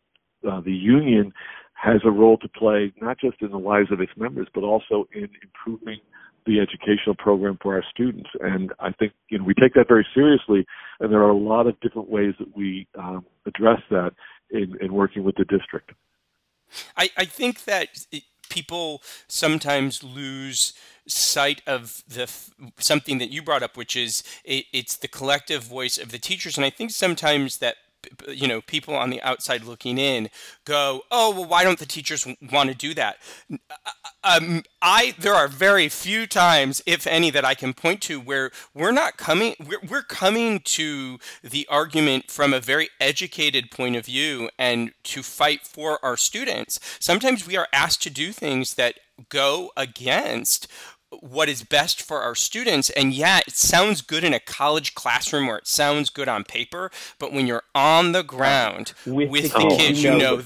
uh, 0.50 0.62
the 0.62 0.74
union 0.74 1.34
has 1.74 2.02
a 2.06 2.12
role 2.12 2.38
to 2.38 2.50
play 2.50 2.94
not 3.02 3.20
just 3.20 3.42
in 3.42 3.52
the 3.52 3.60
lives 3.60 3.92
of 3.92 4.00
its 4.00 4.12
members 4.16 4.48
but 4.54 4.64
also 4.64 5.08
in 5.14 5.28
improving 5.44 6.00
the 6.46 6.60
educational 6.60 7.16
program 7.16 7.58
for 7.62 7.74
our 7.76 7.84
students. 7.90 8.30
And 8.40 8.72
I 8.80 8.92
think 8.92 9.14
you 9.30 9.40
know 9.40 9.44
we 9.44 9.54
take 9.54 9.74
that 9.74 9.88
very 9.88 10.06
seriously, 10.14 10.66
and 11.00 11.12
there 11.12 11.22
are 11.22 11.30
a 11.30 11.38
lot 11.38 11.68
of 11.68 11.80
different 11.80 12.10
ways 12.10 12.34
that 12.40 12.56
we 12.56 12.88
um, 12.98 13.26
address 13.46 13.82
that 13.90 14.14
in, 14.52 14.76
in 14.82 14.94
working 14.94 15.24
with 15.24 15.36
the 15.36 15.46
district. 15.46 15.92
I, 16.98 17.10
I 17.18 17.26
think 17.26 17.66
that 17.66 17.90
people 18.56 19.04
sometimes 19.28 20.04
lose 20.04 20.74
sight 21.08 21.62
of 21.68 22.04
the 22.08 22.28
something 22.80 23.18
that 23.20 23.30
you 23.30 23.42
brought 23.44 23.62
up, 23.62 23.78
which 23.78 23.96
is 23.96 24.24
it, 24.44 24.66
it's 24.74 24.98
the 24.98 25.08
collective 25.08 25.64
voice 25.64 25.98
of 25.98 26.12
the 26.12 26.18
teachers, 26.18 26.58
and 26.58 26.66
I 26.66 26.72
think 26.72 26.92
sometimes 26.92 27.58
that 27.58 27.76
you 28.28 28.48
know 28.48 28.62
people 28.62 28.96
on 28.96 29.10
the 29.10 29.22
outside 29.22 29.64
looking 29.64 29.98
in 29.98 30.30
go 30.66 31.02
oh 31.12 31.32
well 31.32 31.46
why 31.46 31.64
don't 31.64 31.80
the 31.80 31.86
teachers 31.86 32.28
want 32.52 32.70
to 32.70 32.76
do 32.76 32.94
that 32.94 33.18
uh, 33.52 33.58
um, 34.26 34.64
I 34.82 35.14
there 35.20 35.36
are 35.36 35.48
very 35.48 35.88
few 35.88 36.26
times, 36.26 36.82
if 36.86 37.06
any, 37.06 37.30
that 37.30 37.46
I 37.46 37.54
can 37.54 37.74
point 37.74 38.02
to 38.04 38.20
where 38.20 38.52
we're 38.74 38.92
not 38.92 39.18
coming. 39.18 39.56
We're, 39.60 39.80
we're 39.88 40.02
coming 40.02 40.62
to 40.62 41.20
the 41.44 41.68
argument 41.70 42.32
from 42.32 42.52
a 42.52 42.60
very 42.60 42.90
educated 43.00 43.70
point 43.70 43.96
of 43.96 44.06
view 44.06 44.50
and 44.58 44.92
to 45.04 45.22
fight 45.22 45.68
for 45.68 46.04
our 46.04 46.18
students. 46.18 46.80
Sometimes 47.00 47.46
we 47.46 47.56
are 47.56 47.68
asked 47.72 48.02
to 48.04 48.10
do 48.10 48.32
things 48.32 48.74
that 48.74 48.96
go 49.30 49.72
against 49.78 50.68
what 51.22 51.50
is 51.50 51.64
best 51.64 52.02
for 52.02 52.22
our 52.22 52.36
students. 52.36 52.90
And 52.92 53.14
yeah, 53.14 53.40
it 53.46 53.56
sounds 53.56 54.02
good 54.02 54.24
in 54.24 54.34
a 54.34 54.40
college 54.40 54.96
classroom 54.96 55.48
or 55.50 55.58
it 55.58 55.68
sounds 55.68 56.10
good 56.10 56.28
on 56.28 56.44
paper, 56.44 56.92
but 57.20 57.32
when 57.32 57.48
you're 57.48 57.64
on 57.74 58.12
the 58.12 58.24
ground 58.24 58.94
with, 59.06 59.30
with 59.30 59.54
the, 59.54 59.60
the 59.60 59.76
kids, 59.78 60.04
you 60.04 60.18
know 60.18 60.44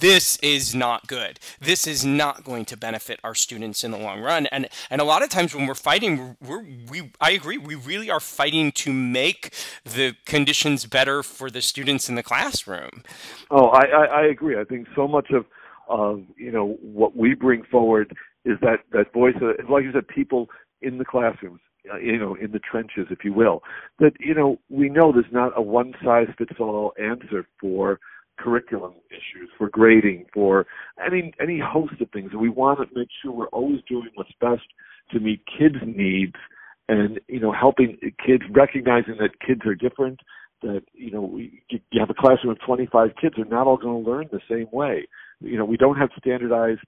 this 0.00 0.38
is 0.38 0.74
not 0.74 1.06
good. 1.06 1.38
This 1.60 1.86
is 1.86 2.04
not 2.04 2.42
going 2.42 2.64
to 2.66 2.76
benefit 2.76 3.20
our 3.22 3.34
students 3.34 3.84
in 3.84 3.90
the 3.90 3.98
long 3.98 4.20
run. 4.20 4.46
And 4.46 4.68
and 4.88 5.00
a 5.00 5.04
lot 5.04 5.22
of 5.22 5.28
times 5.28 5.54
when 5.54 5.66
we're 5.66 5.74
fighting, 5.74 6.36
we're, 6.40 6.64
we 6.90 7.12
I 7.20 7.32
agree, 7.32 7.58
we 7.58 7.74
really 7.74 8.10
are 8.10 8.20
fighting 8.20 8.72
to 8.72 8.92
make 8.92 9.54
the 9.84 10.16
conditions 10.24 10.86
better 10.86 11.22
for 11.22 11.50
the 11.50 11.60
students 11.60 12.08
in 12.08 12.14
the 12.14 12.22
classroom. 12.22 13.04
Oh, 13.50 13.68
I, 13.68 13.84
I, 13.84 14.04
I 14.04 14.22
agree. 14.22 14.58
I 14.58 14.64
think 14.64 14.88
so 14.94 15.06
much 15.06 15.30
of 15.30 15.44
of 15.88 16.22
you 16.36 16.50
know 16.50 16.78
what 16.80 17.16
we 17.16 17.34
bring 17.34 17.62
forward 17.64 18.16
is 18.44 18.58
that 18.62 18.80
that 18.92 19.12
voice 19.12 19.34
of, 19.36 19.68
like 19.68 19.84
you 19.84 19.92
said, 19.92 20.08
people 20.08 20.48
in 20.82 20.98
the 20.98 21.04
classrooms, 21.04 21.60
uh, 21.92 21.98
you 21.98 22.18
know, 22.18 22.34
in 22.34 22.52
the 22.52 22.58
trenches, 22.58 23.06
if 23.10 23.24
you 23.24 23.32
will. 23.32 23.62
That 23.98 24.12
you 24.20 24.34
know, 24.34 24.58
we 24.68 24.88
know 24.88 25.12
there's 25.12 25.26
not 25.32 25.52
a 25.56 25.62
one 25.62 25.94
size 26.04 26.28
fits 26.38 26.52
all 26.58 26.92
answer 26.98 27.46
for 27.60 28.00
curriculum 28.38 28.94
issues, 29.10 29.50
for 29.58 29.68
grading, 29.68 30.26
for 30.32 30.66
any 31.04 31.32
any 31.40 31.60
host 31.60 32.00
of 32.00 32.10
things. 32.10 32.30
And 32.32 32.40
we 32.40 32.48
want 32.48 32.78
to 32.80 32.86
make 32.98 33.08
sure 33.22 33.32
we're 33.32 33.46
always 33.48 33.80
doing 33.88 34.08
what's 34.14 34.32
best 34.40 34.62
to 35.12 35.20
meet 35.20 35.42
kids' 35.46 35.82
needs, 35.84 36.36
and 36.88 37.20
you 37.28 37.40
know, 37.40 37.52
helping 37.52 37.98
kids 38.24 38.44
recognizing 38.50 39.16
that 39.18 39.40
kids 39.46 39.62
are 39.66 39.74
different. 39.74 40.20
That 40.62 40.82
you 40.92 41.10
know, 41.10 41.38
you 41.38 41.80
have 41.98 42.10
a 42.10 42.14
classroom 42.14 42.52
of 42.52 42.60
25 42.60 43.10
kids; 43.20 43.34
they're 43.36 43.44
not 43.44 43.66
all 43.66 43.76
going 43.76 44.04
to 44.04 44.10
learn 44.10 44.28
the 44.30 44.40
same 44.48 44.68
way. 44.72 45.06
You 45.40 45.56
know, 45.58 45.64
we 45.64 45.76
don't 45.76 45.96
have 45.96 46.10
standardized 46.18 46.80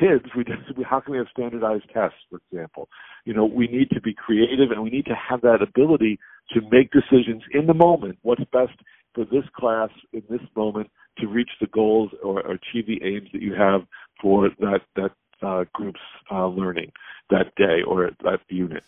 kids, 0.00 0.24
we 0.36 0.44
just 0.44 0.60
how 0.84 1.00
can 1.00 1.12
we 1.12 1.18
have 1.18 1.26
standardized 1.30 1.84
tests, 1.92 2.18
for 2.30 2.40
example? 2.50 2.88
You 3.24 3.34
know, 3.34 3.44
we 3.44 3.66
need 3.68 3.90
to 3.90 4.00
be 4.00 4.14
creative 4.14 4.70
and 4.70 4.82
we 4.82 4.90
need 4.90 5.06
to 5.06 5.14
have 5.14 5.40
that 5.42 5.62
ability 5.62 6.18
to 6.52 6.60
make 6.70 6.90
decisions 6.90 7.42
in 7.52 7.66
the 7.66 7.74
moment. 7.74 8.18
What's 8.22 8.44
best 8.52 8.78
for 9.14 9.24
this 9.24 9.44
class 9.56 9.90
in 10.12 10.22
this 10.28 10.42
moment 10.54 10.90
to 11.18 11.26
reach 11.26 11.50
the 11.60 11.66
goals 11.68 12.10
or, 12.22 12.42
or 12.42 12.52
achieve 12.52 12.86
the 12.86 13.02
aims 13.02 13.28
that 13.32 13.42
you 13.42 13.54
have 13.54 13.82
for 14.20 14.50
that 14.60 14.82
that 14.94 15.12
uh, 15.42 15.64
group's 15.72 16.00
uh, 16.30 16.46
learning 16.46 16.92
that 17.30 17.54
day 17.56 17.82
or 17.86 18.10
that 18.22 18.40
unit. 18.48 18.82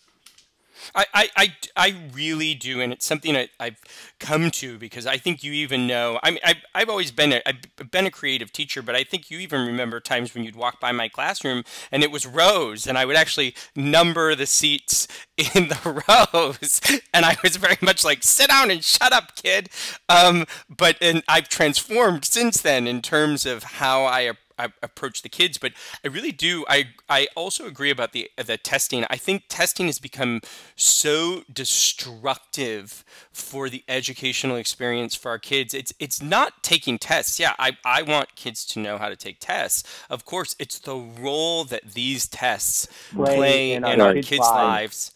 I, 0.94 1.06
I, 1.14 1.28
I, 1.36 1.56
I 1.76 1.94
really 2.12 2.54
do, 2.54 2.80
and 2.80 2.92
it's 2.92 3.06
something 3.06 3.36
I, 3.36 3.48
I've 3.58 3.80
come 4.18 4.50
to 4.52 4.78
because 4.78 5.06
I 5.06 5.16
think 5.16 5.42
you 5.42 5.52
even 5.52 5.86
know. 5.86 6.18
I 6.22 6.30
mean, 6.30 6.40
I've, 6.44 6.56
I've 6.74 6.88
always 6.88 7.10
been 7.10 7.32
a, 7.32 7.42
I've 7.46 7.90
been 7.90 8.06
a 8.06 8.10
creative 8.10 8.52
teacher, 8.52 8.82
but 8.82 8.94
I 8.94 9.04
think 9.04 9.30
you 9.30 9.38
even 9.38 9.66
remember 9.66 10.00
times 10.00 10.34
when 10.34 10.44
you'd 10.44 10.56
walk 10.56 10.80
by 10.80 10.92
my 10.92 11.08
classroom 11.08 11.64
and 11.92 12.02
it 12.02 12.10
was 12.10 12.26
rows, 12.26 12.86
and 12.86 12.98
I 12.98 13.04
would 13.04 13.16
actually 13.16 13.54
number 13.74 14.34
the 14.34 14.46
seats 14.46 15.08
in 15.36 15.68
the 15.68 16.02
rows, 16.32 16.80
and 17.12 17.24
I 17.24 17.36
was 17.42 17.56
very 17.56 17.78
much 17.80 18.04
like, 18.04 18.22
"Sit 18.22 18.48
down 18.48 18.70
and 18.70 18.82
shut 18.82 19.12
up, 19.12 19.36
kid." 19.36 19.70
Um, 20.08 20.46
but 20.68 20.96
and 21.00 21.22
I've 21.28 21.48
transformed 21.48 22.24
since 22.24 22.60
then 22.60 22.86
in 22.86 23.02
terms 23.02 23.46
of 23.46 23.62
how 23.62 24.04
I 24.04 24.32
I 24.58 24.68
approach 24.82 25.22
the 25.22 25.28
kids. 25.28 25.58
But 25.58 25.72
I 26.04 26.08
really 26.08 26.32
do. 26.32 26.64
I 26.68 26.88
I 27.08 27.28
also 27.34 27.66
agree 27.66 27.90
about 27.90 28.12
the 28.12 28.30
the 28.36 28.56
testing. 28.56 29.04
I 29.10 29.16
think 29.16 29.44
testing 29.48 29.86
has 29.86 29.98
become 29.98 30.40
so 30.76 31.42
destructive 31.52 33.04
for 33.32 33.68
the 33.68 33.84
educational 33.88 34.56
experience 34.56 35.14
for 35.14 35.30
our 35.30 35.38
kids. 35.38 35.74
It's 35.74 35.92
it's 35.98 36.22
not 36.22 36.62
taking 36.62 36.98
tests. 36.98 37.38
Yeah, 37.38 37.54
I 37.58 37.76
I 37.84 38.02
want 38.02 38.34
kids 38.36 38.64
to 38.66 38.80
know 38.80 38.98
how 38.98 39.08
to 39.08 39.16
take 39.16 39.38
tests. 39.40 39.84
Of 40.10 40.24
course, 40.24 40.56
it's 40.58 40.78
the 40.78 40.96
role 40.96 41.64
that 41.64 41.94
these 41.94 42.26
tests 42.26 42.88
play, 43.12 43.36
play 43.36 43.72
in, 43.72 43.84
in 43.84 44.00
our, 44.00 44.14
kids', 44.14 44.28
kids 44.28 44.40
lives. 44.40 44.54
lives 44.54 45.12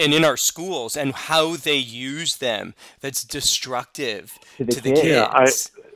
and 0.00 0.14
in 0.14 0.24
our 0.24 0.36
schools 0.36 0.96
and 0.96 1.12
how 1.12 1.56
they 1.56 1.76
use 1.76 2.38
them 2.38 2.74
that's 3.00 3.22
destructive 3.22 4.38
to 4.56 4.64
the, 4.64 4.72
to 4.72 4.80
the 4.80 4.92
kids. 4.92 5.04
Yeah, 5.04 5.28
I, 5.30 5.46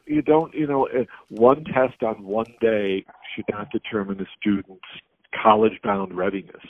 you 0.07 0.23
don't, 0.23 0.53
you 0.55 0.67
know, 0.67 0.87
uh, 0.89 1.05
one 1.29 1.65
test 1.65 2.03
on 2.03 2.23
one 2.25 2.53
day 2.61 3.05
should 3.35 3.45
not 3.51 3.71
determine 3.71 4.21
a 4.21 4.27
student's 4.41 4.85
college-bound 5.43 6.17
readiness. 6.17 6.63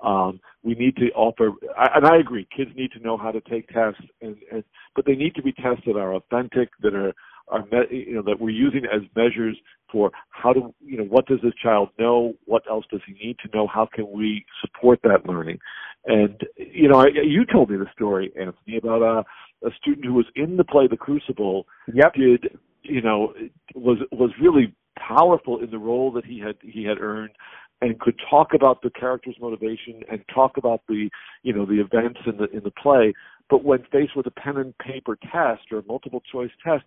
Um, 0.00 0.40
we 0.64 0.74
need 0.74 0.96
to 0.96 1.10
offer, 1.12 1.52
and 1.94 2.06
I 2.06 2.16
agree, 2.16 2.46
kids 2.54 2.72
need 2.74 2.90
to 2.92 2.98
know 3.00 3.16
how 3.16 3.30
to 3.30 3.40
take 3.40 3.68
tests, 3.68 4.02
and, 4.20 4.36
and 4.50 4.64
but 4.96 5.06
they 5.06 5.14
need 5.14 5.34
to 5.36 5.42
be 5.42 5.52
tests 5.52 5.82
that 5.86 5.96
are 5.96 6.14
authentic, 6.14 6.70
that 6.82 6.94
are 6.94 7.14
are 7.48 7.64
you 7.90 8.14
know 8.14 8.22
that 8.22 8.40
we're 8.40 8.50
using 8.50 8.82
as 8.84 9.02
measures 9.14 9.56
for 9.90 10.10
how 10.30 10.52
do 10.52 10.74
you 10.84 10.96
know 10.96 11.04
what 11.04 11.26
does 11.26 11.38
this 11.42 11.52
child 11.62 11.90
know, 11.98 12.34
what 12.46 12.62
else 12.68 12.84
does 12.90 13.00
he 13.06 13.12
need 13.24 13.36
to 13.44 13.56
know, 13.56 13.66
how 13.66 13.88
can 13.92 14.10
we 14.10 14.44
support 14.60 14.98
that 15.04 15.24
learning, 15.26 15.58
and 16.06 16.40
you 16.56 16.88
know 16.88 16.98
I, 16.98 17.06
you 17.08 17.44
told 17.44 17.70
me 17.70 17.76
the 17.76 17.86
story, 17.94 18.32
Anthony, 18.36 18.78
about 18.78 19.02
a, 19.02 19.66
a 19.66 19.70
student 19.80 20.04
who 20.04 20.14
was 20.14 20.26
in 20.34 20.56
the 20.56 20.64
play 20.64 20.88
The 20.88 20.96
Crucible. 20.96 21.66
Yep. 21.94 22.14
Did 22.14 22.58
you 22.82 23.00
know, 23.00 23.34
was 23.74 23.98
was 24.10 24.30
really 24.40 24.74
powerful 24.98 25.60
in 25.62 25.70
the 25.70 25.78
role 25.78 26.12
that 26.12 26.24
he 26.24 26.38
had 26.38 26.56
he 26.62 26.84
had 26.84 26.98
earned 26.98 27.32
and 27.80 27.98
could 27.98 28.14
talk 28.30 28.54
about 28.54 28.82
the 28.82 28.90
character's 28.90 29.36
motivation 29.40 30.02
and 30.10 30.22
talk 30.32 30.56
about 30.56 30.82
the 30.88 31.10
you 31.42 31.52
know 31.52 31.66
the 31.66 31.80
events 31.80 32.20
in 32.26 32.36
the 32.36 32.44
in 32.56 32.62
the 32.64 32.70
play. 32.70 33.12
But 33.50 33.64
when 33.64 33.84
faced 33.90 34.16
with 34.16 34.26
a 34.26 34.30
pen 34.30 34.56
and 34.56 34.76
paper 34.78 35.16
test 35.30 35.72
or 35.72 35.78
a 35.78 35.82
multiple 35.86 36.22
choice 36.32 36.50
test 36.64 36.84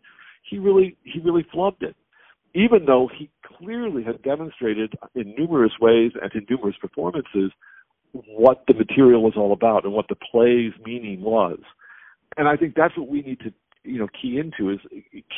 he 0.50 0.58
really 0.58 0.98
he 1.04 1.20
really 1.20 1.46
flubbed 1.54 1.82
it. 1.82 1.96
Even 2.54 2.86
though 2.86 3.10
he 3.18 3.30
clearly 3.58 4.04
had 4.04 4.22
demonstrated 4.22 4.94
in 5.14 5.36
numerous 5.38 5.74
ways 5.82 6.12
and 6.22 6.32
in 6.34 6.46
numerous 6.50 6.78
performances 6.80 7.52
what 8.14 8.64
the 8.68 8.74
material 8.74 9.22
was 9.22 9.34
all 9.36 9.52
about 9.52 9.84
and 9.84 9.92
what 9.92 10.08
the 10.08 10.16
play's 10.16 10.72
meaning 10.86 11.22
was. 11.22 11.60
And 12.38 12.48
i 12.48 12.56
think 12.56 12.76
that's 12.76 12.98
what 12.98 13.08
we 13.08 13.22
need 13.22 13.40
to 13.42 13.54
you 13.86 14.00
know 14.00 14.08
key 14.20 14.38
into 14.38 14.72
is 14.72 14.80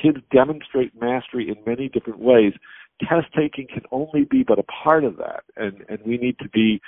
kids 0.02 0.18
demonstrate 0.32 1.00
mastery 1.00 1.50
in 1.50 1.56
many 1.66 1.90
different 1.90 2.20
ways. 2.20 2.54
Test 3.02 3.28
taking 3.36 3.68
can 3.68 3.84
only 3.92 4.24
be 4.24 4.44
but 4.44 4.58
a 4.58 4.64
part 4.64 5.04
of 5.04 5.18
that, 5.18 5.44
and 5.56 5.86
and 5.90 6.00
we 6.06 6.18
need 6.18 6.40
to 6.40 6.50
be 6.50 6.82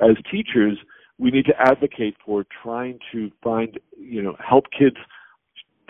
as 0.00 0.16
teachers 0.30 0.78
we 1.20 1.30
need 1.30 1.44
to 1.44 1.60
advocate 1.60 2.16
for 2.24 2.46
trying 2.62 2.98
to 3.12 3.30
find 3.42 3.78
you 3.98 4.22
know 4.22 4.36
help 4.44 4.64
kids 4.76 4.96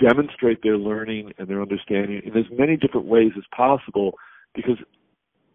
demonstrate 0.01 0.63
their 0.63 0.77
learning 0.77 1.33
and 1.39 1.49
their 1.49 1.63
understanding 1.63 2.21
in 2.25 2.37
as 2.37 2.47
many 2.51 2.77
different 2.77 3.07
ways 3.07 3.33
as 3.37 3.45
possible 3.55 4.15
because 4.55 4.77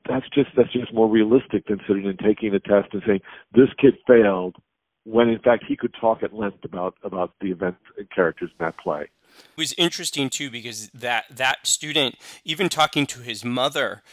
that's 0.08 0.28
just 0.34 0.50
that's 0.56 0.72
just 0.72 0.94
more 0.94 1.10
realistic 1.10 1.68
than 1.68 1.80
sitting 1.88 2.08
and 2.08 2.20
taking 2.20 2.54
a 2.54 2.60
test 2.60 2.94
and 2.94 3.04
saying 3.06 3.20
this 3.54 3.70
kid 3.80 3.96
failed 4.08 4.56
when 5.04 5.28
in 5.30 5.40
fact 5.40 5.66
he 5.68 5.76
could 5.76 5.94
talk 6.00 6.24
at 6.24 6.34
length 6.34 6.64
about 6.64 6.96
about 7.04 7.34
the 7.42 7.52
events 7.52 7.82
and 7.98 8.10
characters 8.12 8.50
in 8.58 8.66
that 8.66 8.78
play. 8.80 9.10
It 9.40 9.58
was 9.58 9.74
interesting 9.78 10.30
too 10.30 10.50
because 10.50 10.90
that 10.90 11.26
that 11.30 11.66
student, 11.68 12.16
even 12.44 12.70
talking 12.70 13.06
to 13.08 13.20
his 13.20 13.44
mother, 13.46 14.04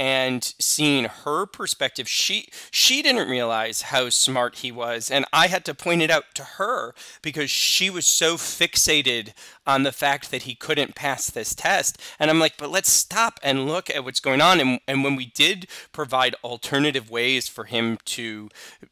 and 0.00 0.54
seeing 0.58 1.04
her 1.04 1.44
perspective 1.44 2.08
she 2.08 2.48
she 2.70 3.02
didn't 3.02 3.28
realize 3.28 3.82
how 3.82 4.08
smart 4.08 4.56
he 4.56 4.72
was 4.72 5.10
and 5.10 5.26
i 5.30 5.46
had 5.46 5.62
to 5.62 5.74
point 5.74 6.00
it 6.00 6.10
out 6.10 6.24
to 6.34 6.42
her 6.42 6.94
because 7.20 7.50
she 7.50 7.90
was 7.90 8.06
so 8.06 8.36
fixated 8.36 9.34
on 9.66 9.82
the 9.82 9.92
fact 9.92 10.30
that 10.30 10.44
he 10.44 10.54
couldn't 10.54 10.94
pass 10.94 11.28
this 11.28 11.54
test 11.54 12.00
and 12.18 12.30
i'm 12.30 12.40
like 12.40 12.56
but 12.56 12.70
let's 12.70 12.88
stop 12.88 13.38
and 13.42 13.68
look 13.68 13.90
at 13.90 14.02
what's 14.02 14.20
going 14.20 14.40
on 14.40 14.58
and, 14.58 14.80
and 14.88 15.04
when 15.04 15.16
we 15.16 15.26
did 15.26 15.66
provide 15.92 16.34
alternative 16.42 17.10
ways 17.10 17.46
for 17.46 17.64
him 17.64 17.98
to 18.06 18.48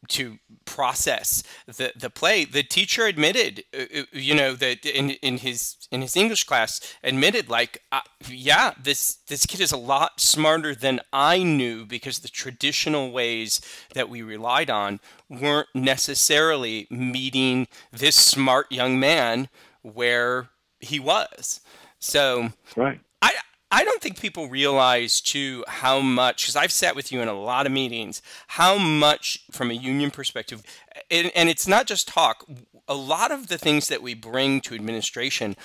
to 0.09 0.39
process 0.69 1.43
the 1.67 1.93
the 1.97 2.11
play. 2.11 2.45
The 2.45 2.63
teacher 2.63 3.07
admitted, 3.07 3.65
uh, 3.75 4.01
uh, 4.01 4.03
you 4.13 4.35
know, 4.35 4.53
that 4.55 4.85
in 4.85 5.11
in 5.23 5.39
his 5.39 5.77
in 5.91 6.03
his 6.03 6.15
English 6.17 6.45
class 6.45 6.81
admitted, 7.03 7.49
like, 7.49 7.83
uh, 7.91 8.03
yeah, 8.29 8.75
this 8.81 9.17
this 9.29 9.47
kid 9.47 9.61
is 9.61 9.73
a 9.73 9.77
lot 9.77 10.21
smarter 10.21 10.75
than 10.75 10.98
I 11.13 11.43
knew 11.43 11.85
because 11.85 12.21
the 12.21 12.29
traditional 12.29 13.11
ways 13.11 13.61
that 13.95 14.09
we 14.09 14.23
relied 14.23 14.71
on 14.71 15.01
weren't 15.29 15.69
necessarily 15.75 16.87
meeting 16.91 17.69
this 17.93 18.17
smart 18.17 18.71
young 18.71 18.99
man 18.99 19.49
where 19.83 20.49
he 20.81 20.99
was. 21.01 21.61
So 21.99 22.51
right. 22.77 23.01
I 23.23 23.33
I 23.71 23.85
don't 23.85 24.01
think 24.01 24.21
people 24.21 24.49
realize 24.49 25.21
too 25.21 25.65
how 25.69 26.01
much 26.01 26.45
because 26.45 26.57
I've 26.57 26.73
sat 26.73 26.97
with 26.97 27.13
you 27.13 27.21
in 27.21 27.29
a 27.29 27.39
lot 27.39 27.67
of 27.67 27.73
meetings 27.73 28.23
how 28.49 28.79
much 28.79 29.45
from 29.51 29.71
a 29.71 29.75
union 29.75 30.11
perspective 30.11 30.63
and, 31.11 31.31
and 31.35 31.49
it's 31.49 31.69
not 31.69 31.87
just 31.87 32.09
talk 32.09 32.45
a 32.89 32.95
lot 32.95 33.31
of 33.31 33.49
the 33.49 33.59
things 33.59 33.89
that 33.89 34.03
we 34.03 34.15
bring 34.15 34.61
to 34.63 34.75
administration 34.75 35.57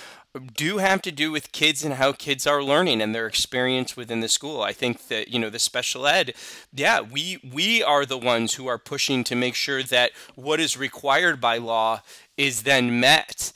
do 0.56 0.78
have 0.78 1.00
to 1.02 1.12
do 1.12 1.30
with 1.30 1.52
kids 1.52 1.84
and 1.84 1.94
how 1.94 2.12
kids 2.12 2.46
are 2.46 2.62
learning 2.62 3.00
and 3.00 3.14
their 3.14 3.26
experience 3.26 3.96
within 3.96 4.20
the 4.20 4.28
school. 4.28 4.62
I 4.62 4.72
think 4.72 5.08
that 5.08 5.28
you 5.28 5.38
know 5.38 5.50
the 5.50 5.58
special 5.58 6.06
ed, 6.06 6.34
yeah, 6.72 7.00
we 7.00 7.38
we 7.52 7.82
are 7.82 8.04
the 8.04 8.18
ones 8.18 8.54
who 8.54 8.66
are 8.66 8.78
pushing 8.78 9.24
to 9.24 9.34
make 9.34 9.54
sure 9.54 9.82
that 9.82 10.12
what 10.34 10.60
is 10.60 10.76
required 10.76 11.40
by 11.40 11.58
law 11.58 12.02
is 12.36 12.62
then 12.62 13.00
met 13.00 13.52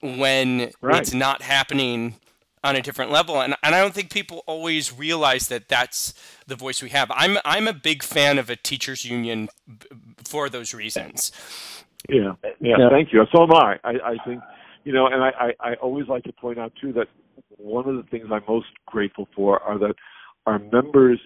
when 0.00 0.70
right. 0.80 1.02
it's 1.02 1.12
not 1.12 1.42
happening 1.42 2.16
on 2.62 2.76
a 2.76 2.82
different 2.82 3.10
level 3.10 3.40
and, 3.40 3.54
and 3.62 3.74
i 3.74 3.80
don't 3.80 3.94
think 3.94 4.10
people 4.10 4.42
always 4.46 4.96
realize 4.96 5.48
that 5.48 5.68
that's 5.68 6.12
the 6.46 6.54
voice 6.54 6.82
we 6.82 6.90
have 6.90 7.10
i'm 7.14 7.38
i'm 7.44 7.66
a 7.66 7.72
big 7.72 8.02
fan 8.02 8.38
of 8.38 8.50
a 8.50 8.56
teachers 8.56 9.04
union 9.04 9.48
for 10.24 10.48
those 10.50 10.74
reasons 10.74 11.32
yeah 12.08 12.32
yeah, 12.60 12.76
yeah. 12.78 12.88
thank 12.90 13.12
you 13.12 13.24
so 13.32 13.42
am 13.42 13.52
I. 13.52 13.78
I 13.84 13.90
i 13.90 14.16
think 14.26 14.42
you 14.84 14.92
know 14.92 15.06
and 15.06 15.22
I, 15.22 15.30
I 15.60 15.70
i 15.70 15.74
always 15.74 16.08
like 16.08 16.24
to 16.24 16.32
point 16.32 16.58
out 16.58 16.72
too 16.80 16.92
that 16.94 17.08
one 17.56 17.88
of 17.88 17.96
the 17.96 18.04
things 18.10 18.26
i'm 18.32 18.42
most 18.48 18.68
grateful 18.86 19.28
for 19.34 19.60
are 19.62 19.78
that 19.78 19.94
our 20.46 20.58
members 20.58 21.20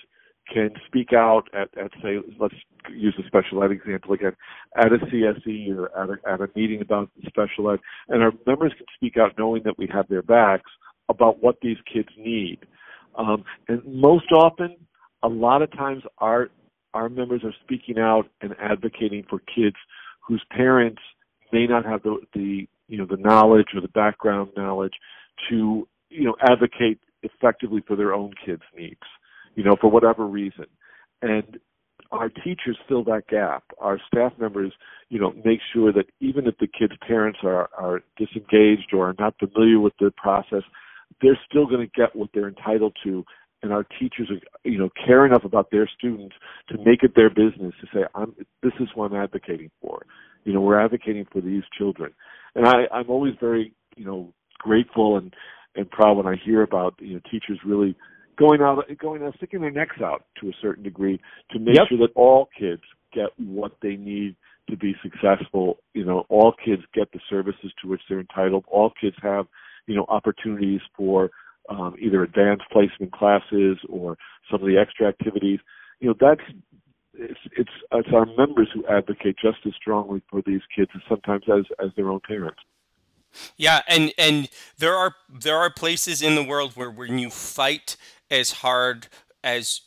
can 0.52 0.70
speak 0.86 1.12
out 1.14 1.44
at, 1.54 1.68
at 1.78 1.90
say 2.02 2.18
let's 2.38 2.54
use 2.90 3.14
a 3.18 3.26
special 3.26 3.62
ed 3.62 3.70
example 3.70 4.12
again 4.12 4.32
at 4.76 4.92
a 4.92 4.98
CSE 4.98 5.74
or 5.74 5.86
at 5.98 6.10
a, 6.10 6.30
at 6.30 6.40
a 6.42 6.50
meeting 6.54 6.82
about 6.82 7.10
special 7.26 7.70
ed 7.70 7.78
and 8.08 8.22
our 8.22 8.32
members 8.46 8.72
can 8.76 8.86
speak 8.94 9.16
out 9.16 9.32
knowing 9.38 9.62
that 9.64 9.78
we 9.78 9.88
have 9.90 10.06
their 10.08 10.20
backs 10.20 10.70
about 11.08 11.42
what 11.42 11.56
these 11.62 11.76
kids 11.92 12.08
need. 12.18 12.58
Um, 13.16 13.44
and 13.68 13.82
most 13.84 14.32
often, 14.32 14.76
a 15.22 15.28
lot 15.28 15.62
of 15.62 15.70
times, 15.72 16.02
our 16.18 16.48
our 16.92 17.08
members 17.08 17.42
are 17.44 17.54
speaking 17.64 17.98
out 17.98 18.28
and 18.40 18.54
advocating 18.60 19.24
for 19.28 19.40
kids 19.40 19.76
whose 20.26 20.44
parents 20.50 21.00
may 21.52 21.66
not 21.66 21.84
have 21.84 22.02
the, 22.02 22.18
the 22.34 22.66
you 22.88 22.98
know 22.98 23.06
the 23.06 23.16
knowledge 23.16 23.68
or 23.74 23.80
the 23.80 23.88
background 23.88 24.50
knowledge 24.56 24.94
to 25.48 25.86
you 26.10 26.24
know 26.24 26.34
advocate 26.42 26.98
effectively 27.22 27.82
for 27.86 27.96
their 27.96 28.12
own 28.14 28.32
kids' 28.44 28.62
needs, 28.76 29.00
you 29.54 29.64
know, 29.64 29.76
for 29.80 29.90
whatever 29.90 30.26
reason. 30.26 30.66
And 31.22 31.58
our 32.12 32.28
teachers 32.28 32.78
fill 32.88 33.02
that 33.04 33.26
gap. 33.28 33.64
Our 33.78 33.98
staff 34.06 34.32
members, 34.38 34.72
you 35.08 35.18
know, 35.18 35.32
make 35.44 35.60
sure 35.72 35.92
that 35.92 36.06
even 36.20 36.46
if 36.46 36.56
the 36.58 36.66
kids' 36.66 36.92
parents 37.06 37.40
are, 37.42 37.68
are 37.76 38.02
disengaged 38.16 38.92
or 38.92 39.10
are 39.10 39.14
not 39.18 39.34
familiar 39.38 39.80
with 39.80 39.94
the 39.98 40.12
process, 40.16 40.62
they're 41.22 41.38
still 41.48 41.66
going 41.66 41.80
to 41.80 41.92
get 42.00 42.14
what 42.14 42.30
they're 42.34 42.48
entitled 42.48 42.96
to 43.04 43.24
and 43.64 43.72
our 43.72 43.82
teachers 43.98 44.30
are 44.30 44.70
you 44.70 44.78
know 44.78 44.90
care 45.06 45.26
enough 45.26 45.44
about 45.44 45.70
their 45.70 45.90
students 45.98 46.36
to 46.68 46.76
make 46.84 47.02
it 47.02 47.14
their 47.16 47.30
business 47.30 47.72
to 47.80 47.86
say 47.92 48.04
i'm 48.14 48.34
this 48.62 48.72
is 48.78 48.88
what 48.94 49.10
i'm 49.10 49.16
advocating 49.16 49.70
for. 49.80 50.06
You 50.44 50.52
know 50.52 50.60
we're 50.60 50.78
advocating 50.78 51.26
for 51.32 51.40
these 51.40 51.62
children. 51.76 52.12
And 52.54 52.66
i 52.66 52.82
i'm 52.92 53.10
always 53.10 53.34
very 53.40 53.72
you 53.96 54.04
know 54.04 54.32
grateful 54.58 55.16
and 55.16 55.34
and 55.74 55.90
proud 55.90 56.18
when 56.18 56.26
i 56.26 56.36
hear 56.44 56.62
about 56.62 56.94
you 57.00 57.14
know 57.14 57.20
teachers 57.30 57.58
really 57.64 57.96
going 58.38 58.60
out 58.60 58.84
going 59.00 59.22
out 59.22 59.34
sticking 59.36 59.62
their 59.62 59.70
necks 59.70 60.00
out 60.02 60.24
to 60.40 60.48
a 60.48 60.52
certain 60.60 60.84
degree 60.84 61.18
to 61.50 61.58
make 61.58 61.76
yep. 61.76 61.88
sure 61.88 61.98
that 61.98 62.12
all 62.14 62.48
kids 62.56 62.82
get 63.12 63.28
what 63.38 63.72
they 63.80 63.96
need 63.96 64.36
to 64.68 64.76
be 64.76 64.94
successful. 65.02 65.78
You 65.94 66.04
know 66.04 66.26
all 66.28 66.52
kids 66.62 66.82
get 66.92 67.10
the 67.12 67.20
services 67.30 67.72
to 67.80 67.88
which 67.88 68.02
they're 68.08 68.20
entitled. 68.20 68.64
All 68.68 68.92
kids 69.00 69.16
have 69.22 69.46
you 69.86 69.94
know, 69.94 70.04
opportunities 70.08 70.80
for 70.96 71.30
um, 71.68 71.94
either 71.98 72.22
advanced 72.22 72.64
placement 72.70 73.12
classes 73.12 73.78
or 73.88 74.16
some 74.50 74.60
of 74.60 74.66
the 74.66 74.78
extra 74.78 75.08
activities. 75.08 75.60
You 76.00 76.08
know, 76.08 76.14
that's 76.20 76.42
it's 77.14 77.40
it's 77.56 77.70
it's 77.92 78.08
our 78.12 78.26
members 78.26 78.68
who 78.74 78.86
advocate 78.86 79.36
just 79.40 79.58
as 79.66 79.72
strongly 79.74 80.22
for 80.28 80.42
these 80.44 80.60
kids 80.74 80.90
as 80.94 81.02
sometimes 81.08 81.44
as 81.48 81.64
as 81.82 81.90
their 81.96 82.10
own 82.10 82.20
parents. 82.26 82.60
Yeah, 83.56 83.80
and 83.88 84.12
and 84.18 84.48
there 84.78 84.94
are 84.94 85.14
there 85.32 85.56
are 85.56 85.70
places 85.70 86.22
in 86.22 86.34
the 86.34 86.44
world 86.44 86.72
where 86.74 86.90
when 86.90 87.18
you 87.18 87.30
fight 87.30 87.96
as 88.30 88.52
hard 88.52 89.08
as 89.42 89.82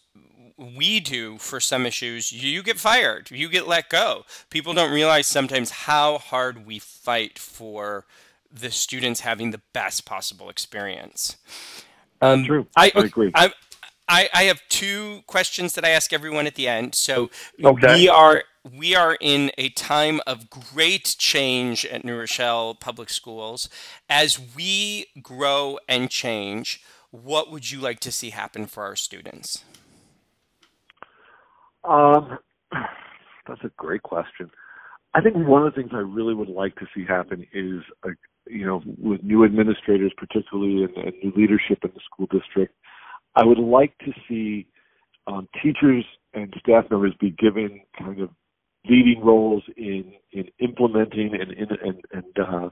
we 0.57 0.99
do 0.99 1.37
for 1.37 1.59
some 1.59 1.85
issues, 1.85 2.31
you 2.31 2.63
get 2.63 2.79
fired, 2.79 3.29
you 3.29 3.47
get 3.47 3.67
let 3.67 3.89
go. 3.89 4.23
People 4.49 4.73
don't 4.73 4.91
realize 4.91 5.27
sometimes 5.27 5.69
how 5.69 6.17
hard 6.17 6.65
we 6.65 6.79
fight 6.79 7.37
for 7.37 8.05
the 8.51 8.71
students 8.71 9.21
having 9.21 9.51
the 9.51 9.61
best 9.73 10.05
possible 10.05 10.49
experience. 10.49 11.37
Um, 12.21 12.45
True. 12.45 12.67
I, 12.75 12.91
I 12.95 12.99
agree. 12.99 13.31
I, 13.35 13.51
I, 14.07 14.29
I, 14.33 14.43
have 14.43 14.61
two 14.69 15.21
questions 15.27 15.75
that 15.75 15.85
I 15.85 15.89
ask 15.89 16.13
everyone 16.13 16.47
at 16.47 16.55
the 16.55 16.67
end. 16.67 16.95
So 16.95 17.29
okay. 17.63 17.93
we 17.93 18.09
are 18.09 18.43
we 18.75 18.95
are 18.95 19.17
in 19.19 19.51
a 19.57 19.69
time 19.69 20.19
of 20.25 20.49
great 20.49 21.15
change 21.17 21.85
at 21.85 22.03
New 22.03 22.17
Rochelle 22.17 22.73
Public 22.73 23.09
Schools. 23.09 23.69
As 24.09 24.39
we 24.55 25.05
grow 25.21 25.77
and 25.87 26.09
change, 26.09 26.81
what 27.11 27.51
would 27.51 27.71
you 27.71 27.79
like 27.79 27.99
to 28.01 28.11
see 28.11 28.31
happen 28.31 28.65
for 28.65 28.83
our 28.83 28.95
students? 28.95 29.63
Um, 31.83 32.39
that's 33.47 33.63
a 33.63 33.71
great 33.77 34.03
question. 34.03 34.49
I 35.13 35.21
think 35.21 35.35
one 35.35 35.65
of 35.65 35.73
the 35.73 35.81
things 35.81 35.91
I 35.93 35.99
really 35.99 36.33
would 36.33 36.49
like 36.49 36.75
to 36.75 36.87
see 36.93 37.05
happen 37.05 37.45
is 37.53 37.81
a, 38.03 38.09
you 38.49 38.65
know, 38.65 38.81
with 38.97 39.23
new 39.23 39.43
administrators, 39.45 40.11
particularly 40.17 40.83
and, 40.83 40.95
and 40.97 41.13
new 41.23 41.31
leadership 41.35 41.79
in 41.83 41.91
the 41.93 42.01
school 42.05 42.27
district, 42.31 42.73
I 43.35 43.45
would 43.45 43.59
like 43.59 43.97
to 43.99 44.11
see 44.27 44.67
um, 45.27 45.47
teachers 45.61 46.05
and 46.33 46.53
staff 46.59 46.85
members 46.89 47.13
be 47.19 47.31
given 47.31 47.81
kind 47.97 48.21
of 48.21 48.29
leading 48.89 49.21
roles 49.23 49.63
in 49.75 50.13
in 50.31 50.45
implementing 50.59 51.33
and 51.33 51.51
in, 51.51 51.67
and 51.83 52.01
and 52.11 52.39
uh, 52.39 52.69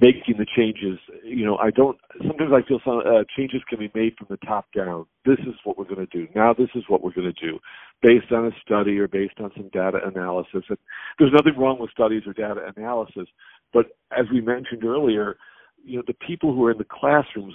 making 0.00 0.36
the 0.38 0.46
changes. 0.56 0.98
You 1.24 1.44
know, 1.44 1.56
I 1.56 1.70
don't. 1.70 1.98
Sometimes 2.18 2.52
I 2.52 2.66
feel 2.66 2.80
some 2.84 2.98
uh, 2.98 3.24
changes 3.36 3.62
can 3.68 3.78
be 3.78 3.90
made 3.94 4.14
from 4.16 4.28
the 4.30 4.38
top 4.46 4.66
down. 4.74 5.06
This 5.24 5.38
is 5.40 5.54
what 5.64 5.78
we're 5.78 5.84
going 5.84 6.06
to 6.06 6.06
do. 6.06 6.26
Now, 6.34 6.54
this 6.54 6.70
is 6.74 6.84
what 6.88 7.02
we're 7.02 7.12
going 7.12 7.32
to 7.32 7.40
do, 7.46 7.58
based 8.02 8.32
on 8.32 8.46
a 8.46 8.50
study 8.64 8.98
or 8.98 9.08
based 9.08 9.38
on 9.40 9.50
some 9.56 9.68
data 9.72 9.98
analysis. 10.04 10.64
And 10.68 10.78
there's 11.18 11.32
nothing 11.32 11.58
wrong 11.58 11.78
with 11.78 11.90
studies 11.90 12.22
or 12.26 12.32
data 12.32 12.72
analysis, 12.76 13.26
but 13.72 13.86
as 14.16 14.26
we 14.32 14.40
mentioned 14.40 14.84
earlier, 14.84 15.36
you 15.84 15.96
know, 15.96 16.04
the 16.06 16.14
people 16.26 16.54
who 16.54 16.64
are 16.64 16.72
in 16.72 16.78
the 16.78 16.84
classrooms 16.84 17.54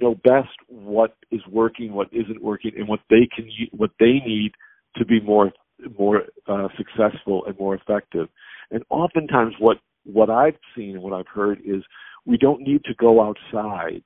know 0.00 0.14
best 0.14 0.48
what 0.68 1.16
is 1.30 1.40
working, 1.50 1.92
what 1.92 2.08
isn't 2.12 2.42
working, 2.42 2.72
and 2.76 2.88
what 2.88 3.00
they 3.10 3.28
can 3.34 3.48
what 3.72 3.90
they 3.98 4.20
need 4.26 4.52
to 4.96 5.04
be 5.04 5.20
more 5.20 5.52
more 5.98 6.22
uh, 6.46 6.68
successful 6.76 7.44
and 7.46 7.58
more 7.58 7.74
effective. 7.74 8.28
And 8.70 8.84
oftentimes, 8.90 9.54
what 9.58 9.78
what 10.04 10.30
I've 10.30 10.56
seen 10.76 10.94
and 10.94 11.02
what 11.02 11.12
I've 11.12 11.28
heard 11.28 11.60
is 11.64 11.82
we 12.26 12.36
don't 12.36 12.62
need 12.62 12.84
to 12.84 12.94
go 12.94 13.22
outside 13.22 14.02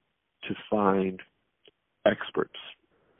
to 0.48 0.54
find 0.70 1.20
experts 2.07 2.59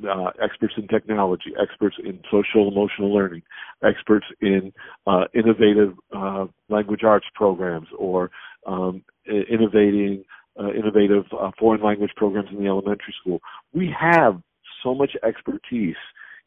uh, 0.09 0.31
experts 0.43 0.75
in 0.77 0.89
technology, 0.89 1.53
experts 1.61 1.97
in 2.03 2.21
social 2.31 2.69
emotional 2.69 3.15
learning, 3.15 3.43
experts 3.85 4.27
in 4.41 4.73
uh, 5.07 5.25
innovative 5.35 5.95
uh, 6.15 6.47
language 6.69 7.03
arts 7.05 7.27
programs, 7.35 7.89
or 7.97 8.31
um, 8.67 9.05
innovating 9.27 10.25
uh, 10.61 10.71
innovative 10.71 11.25
uh, 11.39 11.51
foreign 11.59 11.83
language 11.83 12.11
programs 12.17 12.49
in 12.51 12.63
the 12.63 12.69
elementary 12.69 13.15
school. 13.21 13.41
We 13.73 13.95
have 13.99 14.41
so 14.83 14.95
much 14.95 15.13
expertise 15.27 15.97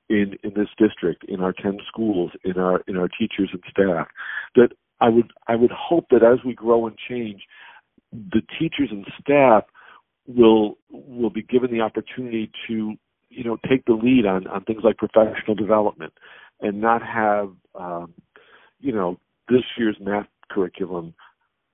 in 0.10 0.36
in 0.44 0.52
this 0.56 0.70
district, 0.78 1.24
in 1.28 1.42
our 1.42 1.54
ten 1.54 1.78
schools, 1.88 2.32
in 2.44 2.58
our 2.58 2.82
in 2.88 2.98
our 2.98 3.08
teachers 3.08 3.50
and 3.52 3.64
staff, 3.70 4.08
that 4.56 4.70
I 5.00 5.10
would 5.10 5.32
I 5.48 5.56
would 5.56 5.72
hope 5.72 6.06
that 6.12 6.24
as 6.24 6.40
we 6.46 6.54
grow 6.54 6.88
and 6.88 6.96
change, 7.10 7.42
the 8.12 8.42
teachers 8.60 8.90
and 8.92 9.06
staff 9.22 9.64
will 10.28 10.78
will 10.90 11.30
be 11.30 11.44
given 11.44 11.72
the 11.72 11.82
opportunity 11.82 12.52
to 12.68 12.96
you 13.30 13.44
know 13.44 13.58
take 13.70 13.86
the 13.86 13.94
lead 13.94 14.26
on 14.26 14.48
on 14.48 14.64
things 14.64 14.82
like 14.84 14.98
professional 14.98 15.56
development 15.56 16.14
and 16.62 16.82
not 16.82 17.02
have 17.02 17.52
um, 17.76 18.14
you 18.80 18.92
know 18.92 19.20
this 19.50 19.64
year's 19.78 19.98
math 20.00 20.28
curriculum 20.50 21.14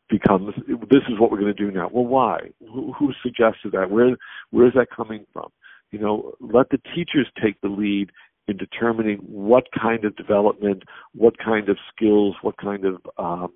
becomes 0.10 0.54
this 0.68 1.02
is 1.10 1.20
what 1.20 1.32
we're 1.32 1.40
going 1.40 1.54
to 1.56 1.66
do 1.66 1.72
now. 1.72 1.90
Well, 1.92 2.06
why? 2.06 2.52
Who, 2.60 2.94
who 2.94 3.12
suggested 3.24 3.72
that? 3.72 3.90
Where 3.90 4.16
where 4.52 4.68
is 4.68 4.74
that 4.76 4.88
coming 4.96 5.26
from? 5.32 5.50
You 5.92 6.00
know, 6.00 6.34
let 6.40 6.70
the 6.70 6.80
teachers 6.96 7.28
take 7.42 7.62
the 7.62 7.70
lead 7.70 8.12
in 8.48 8.58
determining 8.58 9.18
what 9.20 9.66
kind 9.80 10.04
of 10.06 10.16
development, 10.16 10.84
what 11.14 11.38
kind 11.38 11.70
of 11.70 11.78
skills, 11.96 12.36
what 12.42 12.58
kind 12.58 12.86
of 12.86 12.98
um, 13.18 13.54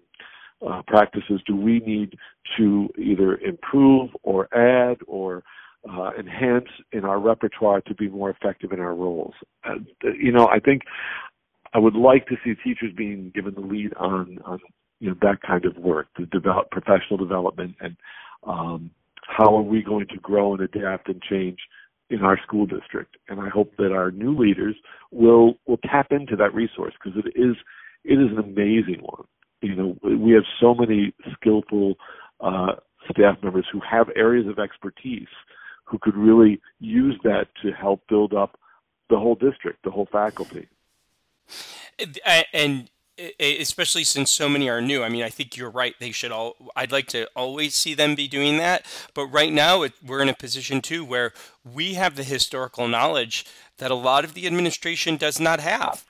uh, 0.65 0.81
practices 0.87 1.41
do 1.45 1.55
we 1.55 1.79
need 1.79 2.15
to 2.57 2.89
either 2.97 3.37
improve 3.37 4.09
or 4.23 4.47
add 4.55 4.97
or 5.07 5.43
uh, 5.89 6.11
enhance 6.17 6.67
in 6.91 7.05
our 7.05 7.19
repertoire 7.19 7.81
to 7.81 7.93
be 7.93 8.09
more 8.09 8.29
effective 8.29 8.71
in 8.71 8.79
our 8.79 8.95
roles. 8.95 9.33
Uh, 9.63 9.75
you 10.19 10.31
know, 10.31 10.47
I 10.47 10.59
think 10.59 10.81
I 11.73 11.79
would 11.79 11.95
like 11.95 12.27
to 12.27 12.35
see 12.43 12.55
teachers 12.63 12.93
being 12.95 13.31
given 13.35 13.53
the 13.53 13.61
lead 13.61 13.93
on, 13.97 14.39
on 14.45 14.59
you 14.99 15.09
know 15.09 15.15
that 15.21 15.41
kind 15.45 15.65
of 15.65 15.77
work, 15.77 16.07
the 16.17 16.25
develop 16.25 16.71
professional 16.71 17.17
development, 17.17 17.75
and 17.79 17.95
um, 18.45 18.89
how 19.27 19.55
are 19.55 19.61
we 19.61 19.83
going 19.83 20.07
to 20.07 20.17
grow 20.17 20.53
and 20.53 20.61
adapt 20.61 21.07
and 21.09 21.21
change 21.21 21.59
in 22.09 22.21
our 22.21 22.39
school 22.41 22.65
district. 22.65 23.17
And 23.27 23.39
I 23.39 23.49
hope 23.49 23.73
that 23.77 23.91
our 23.91 24.11
new 24.11 24.35
leaders 24.37 24.75
will 25.11 25.55
will 25.67 25.77
tap 25.77 26.11
into 26.11 26.35
that 26.37 26.53
resource 26.53 26.93
because 27.01 27.19
it 27.23 27.39
is 27.39 27.55
it 28.03 28.13
is 28.13 28.31
an 28.31 28.39
amazing 28.39 29.01
one. 29.01 29.25
You 29.61 29.75
know, 29.75 29.97
we 30.03 30.31
have 30.33 30.43
so 30.59 30.75
many 30.75 31.13
skillful 31.33 31.95
uh, 32.39 32.73
staff 33.09 33.37
members 33.41 33.65
who 33.71 33.81
have 33.89 34.09
areas 34.15 34.47
of 34.47 34.59
expertise 34.59 35.27
who 35.85 35.97
could 35.99 36.15
really 36.15 36.61
use 36.79 37.17
that 37.23 37.47
to 37.63 37.71
help 37.71 38.01
build 38.07 38.33
up 38.33 38.59
the 39.09 39.17
whole 39.17 39.35
district, 39.35 39.83
the 39.83 39.89
whole 39.89 40.07
faculty. 40.11 40.67
And 42.53 42.89
especially 43.39 44.03
since 44.03 44.31
so 44.31 44.47
many 44.49 44.69
are 44.69 44.81
new. 44.81 45.03
I 45.03 45.09
mean, 45.09 45.23
I 45.23 45.29
think 45.29 45.57
you're 45.57 45.69
right. 45.69 45.95
They 45.99 46.11
should 46.11 46.31
all. 46.31 46.55
I'd 46.75 46.91
like 46.91 47.07
to 47.07 47.27
always 47.35 47.75
see 47.75 47.93
them 47.93 48.15
be 48.15 48.27
doing 48.27 48.57
that. 48.57 48.85
But 49.13 49.27
right 49.27 49.51
now, 49.51 49.83
it, 49.83 49.93
we're 50.05 50.21
in 50.21 50.29
a 50.29 50.35
position 50.35 50.81
too 50.81 51.03
where 51.03 51.33
we 51.63 51.95
have 51.95 52.15
the 52.15 52.23
historical 52.23 52.87
knowledge 52.87 53.45
that 53.77 53.91
a 53.91 53.95
lot 53.95 54.23
of 54.23 54.33
the 54.33 54.47
administration 54.47 55.17
does 55.17 55.39
not 55.39 55.59
have. 55.59 56.05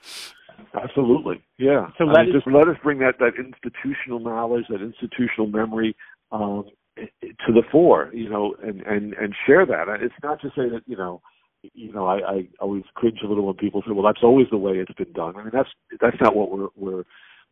Absolutely, 0.73 1.41
yeah. 1.57 1.89
So 1.97 2.05
let 2.05 2.25
just 2.31 2.47
let 2.47 2.67
us 2.67 2.77
bring 2.83 2.99
that 2.99 3.19
that 3.19 3.33
institutional 3.37 4.19
knowledge, 4.19 4.65
that 4.69 4.81
institutional 4.81 5.47
memory. 5.47 5.95
Um, 6.31 6.65
to 7.21 7.53
the 7.53 7.61
fore, 7.71 8.09
you 8.11 8.27
know, 8.27 8.55
and 8.63 8.81
and 8.81 9.13
and 9.13 9.35
share 9.45 9.65
that. 9.67 9.87
It's 10.01 10.15
not 10.23 10.41
to 10.41 10.49
say 10.49 10.67
that 10.69 10.81
you 10.87 10.97
know 10.97 11.21
you 11.73 11.91
know, 11.91 12.05
I, 12.05 12.17
I 12.17 12.47
always 12.59 12.83
cringe 12.95 13.19
a 13.23 13.27
little 13.27 13.45
when 13.45 13.55
people 13.55 13.81
say, 13.85 13.91
"Well, 13.93 14.05
that's 14.05 14.23
always 14.23 14.47
the 14.51 14.57
way 14.57 14.73
it's 14.73 14.93
been 14.93 15.13
done." 15.13 15.35
I 15.35 15.43
mean, 15.43 15.51
that's 15.53 15.69
that's 15.99 16.17
not 16.21 16.35
what 16.35 16.51
we're 16.51 16.67
we're 16.75 17.03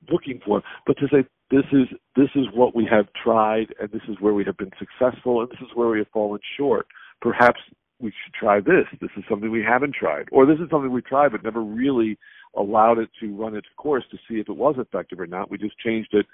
looking 0.10 0.40
for. 0.46 0.62
But 0.86 0.98
to 1.00 1.08
say 1.08 1.26
this 1.52 1.66
is 1.72 1.88
this 2.16 2.30
is 2.36 2.46
what 2.54 2.76
we 2.76 2.88
have 2.90 3.08
tried, 3.22 3.74
and 3.80 3.92
this 3.92 4.04
is 4.08 4.18
where 4.20 4.34
we 4.34 4.46
have 4.46 4.58
been 4.58 4.72
successful, 4.80 5.42
and 5.42 5.50
this 5.50 5.62
is 5.62 5.76
where 5.76 5.90
we 5.90 6.00
have 6.00 6.08
fallen 6.14 6.40
short. 6.58 6.88
Perhaps 7.22 7.60
we 8.00 8.12
should 8.12 8.34
try 8.34 8.60
this. 8.60 8.86
This 9.00 9.12
is 9.18 9.24
something 9.30 9.50
we 9.52 9.64
haven't 9.64 9.96
tried, 9.96 10.28
or 10.32 10.46
this 10.46 10.60
is 10.60 10.70
something 10.70 10.92
we 10.92 11.02
tried 11.02 11.32
but 11.32 11.44
never 11.44 11.62
really 11.62 12.18
allowed 12.58 13.00
it 13.00 13.10
to 13.20 13.36
run 13.36 13.56
its 13.56 13.68
course 13.78 14.04
to 14.12 14.18
see 14.28 14.40
if 14.40 14.50
it 14.50 14.56
was 14.56 14.76
effective 14.78 15.20
or 15.20 15.28
not. 15.28 15.52
We 15.52 15.58
just 15.58 15.78
changed 15.80 16.14
it 16.14 16.26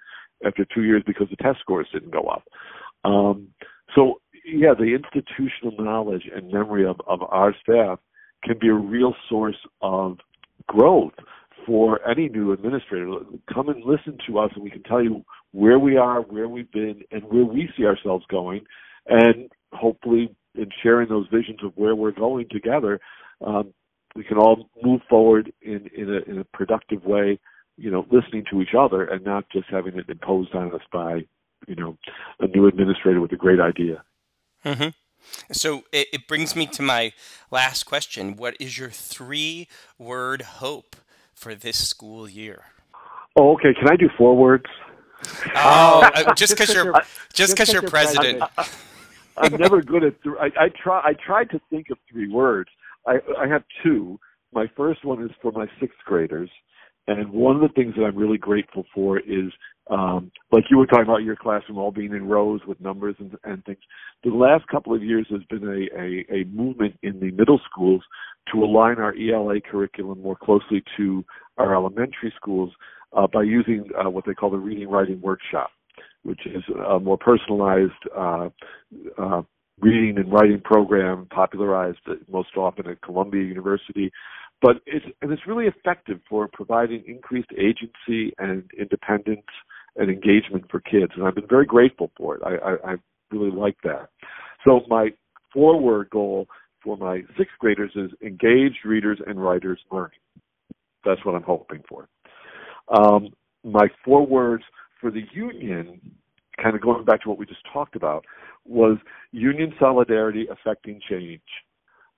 after 0.45 0.65
two 0.65 0.83
years 0.83 1.03
because 1.05 1.27
the 1.29 1.35
test 1.37 1.59
scores 1.59 1.87
didn't 1.91 2.11
go 2.11 2.23
up. 2.23 2.43
Um, 3.03 3.49
so 3.95 4.20
yeah, 4.45 4.73
the 4.77 4.95
institutional 4.95 5.83
knowledge 5.83 6.23
and 6.33 6.51
memory 6.51 6.85
of, 6.85 6.99
of 7.07 7.21
our 7.23 7.55
staff 7.61 7.99
can 8.43 8.57
be 8.59 8.69
a 8.69 8.73
real 8.73 9.13
source 9.29 9.57
of 9.81 10.17
growth 10.67 11.13
for 11.65 11.99
any 12.09 12.27
new 12.27 12.51
administrator. 12.51 13.11
Come 13.53 13.69
and 13.69 13.83
listen 13.83 14.17
to 14.27 14.39
us, 14.39 14.51
and 14.55 14.63
we 14.63 14.71
can 14.71 14.83
tell 14.83 15.03
you 15.03 15.23
where 15.51 15.79
we 15.79 15.97
are, 15.97 16.21
where 16.21 16.47
we've 16.47 16.71
been, 16.71 17.01
and 17.11 17.23
where 17.25 17.45
we 17.45 17.69
see 17.77 17.85
ourselves 17.85 18.25
going. 18.29 18.61
And 19.07 19.49
hopefully, 19.73 20.35
in 20.55 20.69
sharing 20.81 21.09
those 21.09 21.27
visions 21.31 21.59
of 21.63 21.73
where 21.75 21.95
we're 21.95 22.11
going 22.11 22.47
together, 22.49 22.99
um, 23.45 23.73
we 24.15 24.23
can 24.23 24.37
all 24.37 24.69
move 24.83 25.01
forward 25.09 25.51
in, 25.61 25.89
in, 25.95 26.09
a, 26.09 26.29
in 26.29 26.39
a 26.39 26.43
productive 26.45 27.03
way. 27.05 27.39
You 27.77 27.89
know, 27.89 28.05
listening 28.11 28.43
to 28.51 28.61
each 28.61 28.75
other 28.77 29.05
and 29.05 29.23
not 29.23 29.45
just 29.51 29.65
having 29.71 29.97
it 29.97 30.09
imposed 30.09 30.53
on 30.53 30.73
us 30.73 30.81
by, 30.91 31.21
you 31.67 31.75
know, 31.75 31.97
a 32.39 32.47
new 32.47 32.67
administrator 32.67 33.21
with 33.21 33.31
a 33.31 33.37
great 33.37 33.59
idea. 33.59 34.03
Mm-hmm. 34.65 34.89
So 35.51 35.83
it, 35.91 36.07
it 36.13 36.27
brings 36.27 36.55
me 36.55 36.65
to 36.67 36.81
my 36.81 37.13
last 37.49 37.83
question. 37.83 38.35
What 38.35 38.55
is 38.59 38.77
your 38.77 38.89
three 38.89 39.67
word 39.97 40.41
hope 40.41 40.95
for 41.33 41.55
this 41.55 41.87
school 41.87 42.29
year? 42.29 42.65
Oh, 43.35 43.53
okay. 43.53 43.73
Can 43.73 43.89
I 43.89 43.95
do 43.95 44.09
four 44.17 44.35
words? 44.35 44.65
Oh, 45.55 46.09
uh, 46.15 46.33
just 46.35 46.53
because 46.53 46.73
you're 46.73 46.93
just 47.33 47.53
because 47.53 47.71
you're 47.71 47.81
president. 47.81 48.39
president. 48.39 48.77
I, 49.37 49.45
am 49.45 49.55
never 49.57 49.81
good 49.81 50.03
at. 50.03 50.21
Th- 50.23 50.35
I, 50.39 50.65
I 50.65 50.69
try. 50.69 51.01
I 51.03 51.13
tried 51.13 51.49
to 51.51 51.61
think 51.69 51.89
of 51.89 51.97
three 52.11 52.29
words. 52.29 52.69
I, 53.07 53.19
I 53.37 53.47
have 53.47 53.63
two. 53.83 54.19
My 54.53 54.69
first 54.75 55.05
one 55.05 55.23
is 55.23 55.31
for 55.41 55.51
my 55.51 55.67
sixth 55.79 55.97
graders, 56.05 56.49
and 57.07 57.31
one 57.31 57.55
of 57.55 57.61
the 57.61 57.69
things 57.69 57.95
that 57.95 58.03
I'm 58.03 58.15
really 58.15 58.37
grateful 58.37 58.85
for 58.93 59.19
is 59.19 59.51
um, 59.89 60.31
like 60.51 60.65
you 60.69 60.77
were 60.77 60.85
talking 60.85 61.03
about 61.03 61.23
your 61.23 61.35
classroom 61.35 61.77
all 61.77 61.91
being 61.91 62.13
in 62.13 62.27
rows 62.27 62.61
with 62.65 62.79
numbers 62.79 63.15
and, 63.19 63.35
and 63.43 63.63
things. 63.65 63.79
The 64.23 64.29
last 64.29 64.65
couple 64.67 64.95
of 64.95 65.03
years 65.03 65.27
has 65.31 65.41
been 65.49 65.67
a, 65.67 65.99
a, 65.99 66.41
a 66.41 66.45
movement 66.45 66.97
in 67.03 67.19
the 67.19 67.31
middle 67.31 67.59
schools 67.69 68.01
to 68.51 68.63
align 68.63 68.99
our 68.99 69.13
ELA 69.15 69.59
curriculum 69.59 70.21
more 70.21 70.35
closely 70.35 70.83
to 70.97 71.25
our 71.57 71.75
elementary 71.75 72.33
schools 72.35 72.71
uh, 73.13 73.27
by 73.27 73.43
using 73.43 73.85
uh, 73.99 74.09
what 74.09 74.25
they 74.25 74.33
call 74.33 74.49
the 74.49 74.57
reading 74.57 74.89
writing 74.89 75.19
workshop, 75.21 75.71
which 76.23 76.45
is 76.45 76.63
a 76.87 76.99
more 76.99 77.17
personalized 77.17 77.91
uh, 78.15 78.49
uh, 79.17 79.41
reading 79.81 80.17
and 80.17 80.31
writing 80.31 80.61
program 80.63 81.27
popularized 81.31 81.99
most 82.31 82.55
often 82.55 82.87
at 82.87 83.01
Columbia 83.01 83.43
University. 83.43 84.11
But 84.61 84.77
it's 84.85 85.05
and 85.21 85.31
it's 85.31 85.47
really 85.47 85.65
effective 85.65 86.19
for 86.29 86.47
providing 86.47 87.03
increased 87.07 87.51
agency 87.57 88.33
and 88.37 88.69
independence 88.77 89.47
and 89.95 90.09
engagement 90.09 90.65
for 90.69 90.79
kids, 90.79 91.11
and 91.15 91.25
I've 91.25 91.35
been 91.35 91.47
very 91.47 91.65
grateful 91.65 92.11
for 92.15 92.35
it. 92.35 92.41
I, 92.45 92.55
I, 92.55 92.91
I 92.91 92.95
really 93.31 93.51
like 93.51 93.77
that. 93.83 94.09
So 94.63 94.81
my 94.87 95.09
forward 95.53 96.09
goal 96.11 96.47
for 96.83 96.97
my 96.97 97.21
sixth 97.37 97.55
graders 97.59 97.91
is 97.95 98.11
engaged 98.21 98.85
readers 98.85 99.19
and 99.25 99.43
writers 99.43 99.79
learning. 99.91 100.19
That's 101.03 101.23
what 101.25 101.35
I'm 101.35 101.43
hoping 101.43 101.83
for. 101.89 102.07
Um, 102.87 103.29
my 103.63 103.87
four 104.03 104.25
words 104.25 104.63
for 104.99 105.11
the 105.11 105.23
union, 105.33 105.99
kind 106.61 106.75
of 106.75 106.81
going 106.81 107.05
back 107.05 107.21
to 107.23 107.29
what 107.29 107.37
we 107.37 107.45
just 107.45 107.61
talked 107.71 107.95
about, 107.95 108.25
was 108.65 108.97
union 109.31 109.73
solidarity 109.79 110.47
affecting 110.51 110.99
change. 111.09 111.41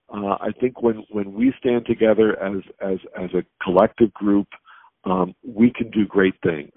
Uh, 0.10 0.38
I 0.40 0.52
think 0.60 0.82
when 0.82 1.04
when 1.10 1.34
we 1.34 1.54
stand 1.60 1.86
together 1.86 2.40
as 2.42 2.62
as 2.82 3.00
as 3.20 3.30
a 3.34 3.44
collective 3.64 4.14
group, 4.14 4.48
um, 5.06 5.36
we 5.46 5.72
can 5.72 5.90
do 5.90 6.06
great 6.06 6.36
things. 6.44 6.72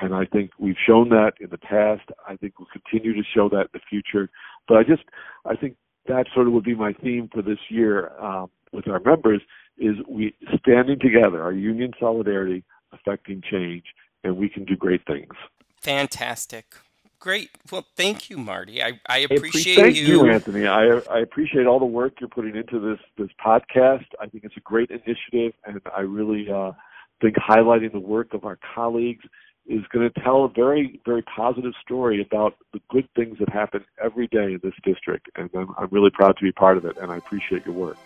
And 0.00 0.14
I 0.14 0.24
think 0.26 0.50
we've 0.58 0.76
shown 0.86 1.08
that 1.10 1.32
in 1.40 1.50
the 1.50 1.58
past. 1.58 2.08
I 2.26 2.36
think 2.36 2.58
we'll 2.58 2.68
continue 2.72 3.14
to 3.14 3.22
show 3.34 3.48
that 3.48 3.62
in 3.62 3.68
the 3.72 3.80
future. 3.90 4.30
But 4.68 4.78
I 4.78 4.82
just, 4.84 5.02
I 5.44 5.56
think 5.56 5.76
that 6.06 6.26
sort 6.34 6.46
of 6.46 6.52
would 6.52 6.64
be 6.64 6.74
my 6.74 6.92
theme 6.92 7.28
for 7.32 7.42
this 7.42 7.58
year 7.68 8.12
um, 8.20 8.50
with 8.72 8.88
our 8.88 9.00
members 9.00 9.42
is 9.76 9.96
we 10.08 10.34
standing 10.58 10.98
together, 10.98 11.42
our 11.42 11.52
union 11.52 11.92
solidarity 11.98 12.64
affecting 12.92 13.42
change, 13.50 13.84
and 14.24 14.36
we 14.36 14.48
can 14.48 14.64
do 14.64 14.76
great 14.76 15.02
things. 15.06 15.32
Fantastic. 15.80 16.76
Great. 17.20 17.50
Well, 17.72 17.84
thank 17.96 18.30
you, 18.30 18.38
Marty. 18.38 18.82
I, 18.82 19.00
I 19.08 19.18
appreciate 19.18 19.76
thank 19.76 19.96
you. 19.96 20.06
you, 20.06 20.30
Anthony. 20.30 20.68
I, 20.68 20.84
I 21.10 21.18
appreciate 21.18 21.66
all 21.66 21.80
the 21.80 21.84
work 21.84 22.14
you're 22.20 22.28
putting 22.28 22.54
into 22.54 22.78
this 22.78 23.00
this 23.16 23.30
podcast. 23.44 24.06
I 24.20 24.26
think 24.26 24.44
it's 24.44 24.56
a 24.56 24.60
great 24.60 24.90
initiative, 24.90 25.52
and 25.66 25.80
I 25.96 26.02
really 26.02 26.48
uh, 26.48 26.72
think 27.20 27.34
highlighting 27.36 27.90
the 27.90 27.98
work 27.98 28.34
of 28.34 28.44
our 28.44 28.58
colleagues 28.74 29.24
is 29.66 29.82
going 29.92 30.10
to 30.10 30.20
tell 30.20 30.44
a 30.44 30.48
very, 30.48 31.00
very 31.04 31.22
positive 31.22 31.72
story 31.82 32.22
about 32.22 32.54
the 32.72 32.80
good 32.88 33.08
things 33.14 33.36
that 33.38 33.48
happen 33.50 33.84
every 34.02 34.26
day 34.28 34.54
in 34.54 34.60
this 34.62 34.72
district. 34.82 35.28
And 35.36 35.50
I'm, 35.54 35.74
I'm 35.76 35.88
really 35.90 36.10
proud 36.10 36.36
to 36.38 36.42
be 36.42 36.52
part 36.52 36.78
of 36.78 36.84
it, 36.84 36.96
and 36.96 37.12
I 37.12 37.16
appreciate 37.16 37.66
your 37.66 37.74
work. 37.74 37.98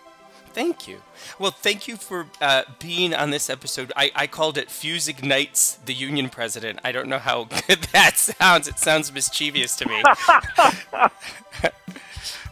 Thank 0.53 0.87
you. 0.87 1.01
Well, 1.39 1.51
thank 1.51 1.87
you 1.87 1.97
for 1.97 2.27
uh, 2.39 2.63
being 2.79 3.13
on 3.13 3.31
this 3.31 3.49
episode. 3.49 3.91
I, 3.95 4.11
I 4.15 4.27
called 4.27 4.57
it 4.57 4.69
Fuse 4.69 5.07
Ignites 5.07 5.75
the 5.85 5.93
Union 5.93 6.29
President. 6.29 6.79
I 6.83 6.91
don't 6.91 7.07
know 7.07 7.19
how 7.19 7.43
good 7.67 7.79
that 7.91 8.17
sounds. 8.17 8.67
It 8.67 8.79
sounds 8.79 9.11
mischievous 9.11 9.75
to 9.77 9.87
me. 9.87 10.03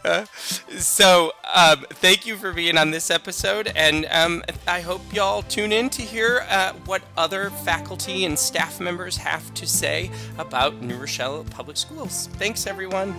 so 0.77 1.31
um, 1.53 1.85
thank 1.89 2.25
you 2.25 2.35
for 2.35 2.53
being 2.53 2.77
on 2.77 2.91
this 2.91 3.11
episode, 3.11 3.71
and 3.75 4.07
um, 4.11 4.43
I 4.67 4.81
hope 4.81 5.01
y'all 5.13 5.43
tune 5.43 5.71
in 5.71 5.89
to 5.91 6.01
hear 6.01 6.45
uh, 6.49 6.73
what 6.85 7.01
other 7.17 7.49
faculty 7.49 8.25
and 8.25 8.37
staff 8.37 8.79
members 8.79 9.17
have 9.17 9.53
to 9.55 9.67
say 9.67 10.09
about 10.37 10.81
New 10.81 10.97
Rochelle 10.97 11.43
Public 11.45 11.77
Schools. 11.77 12.27
Thanks, 12.33 12.65
everyone. 12.67 13.15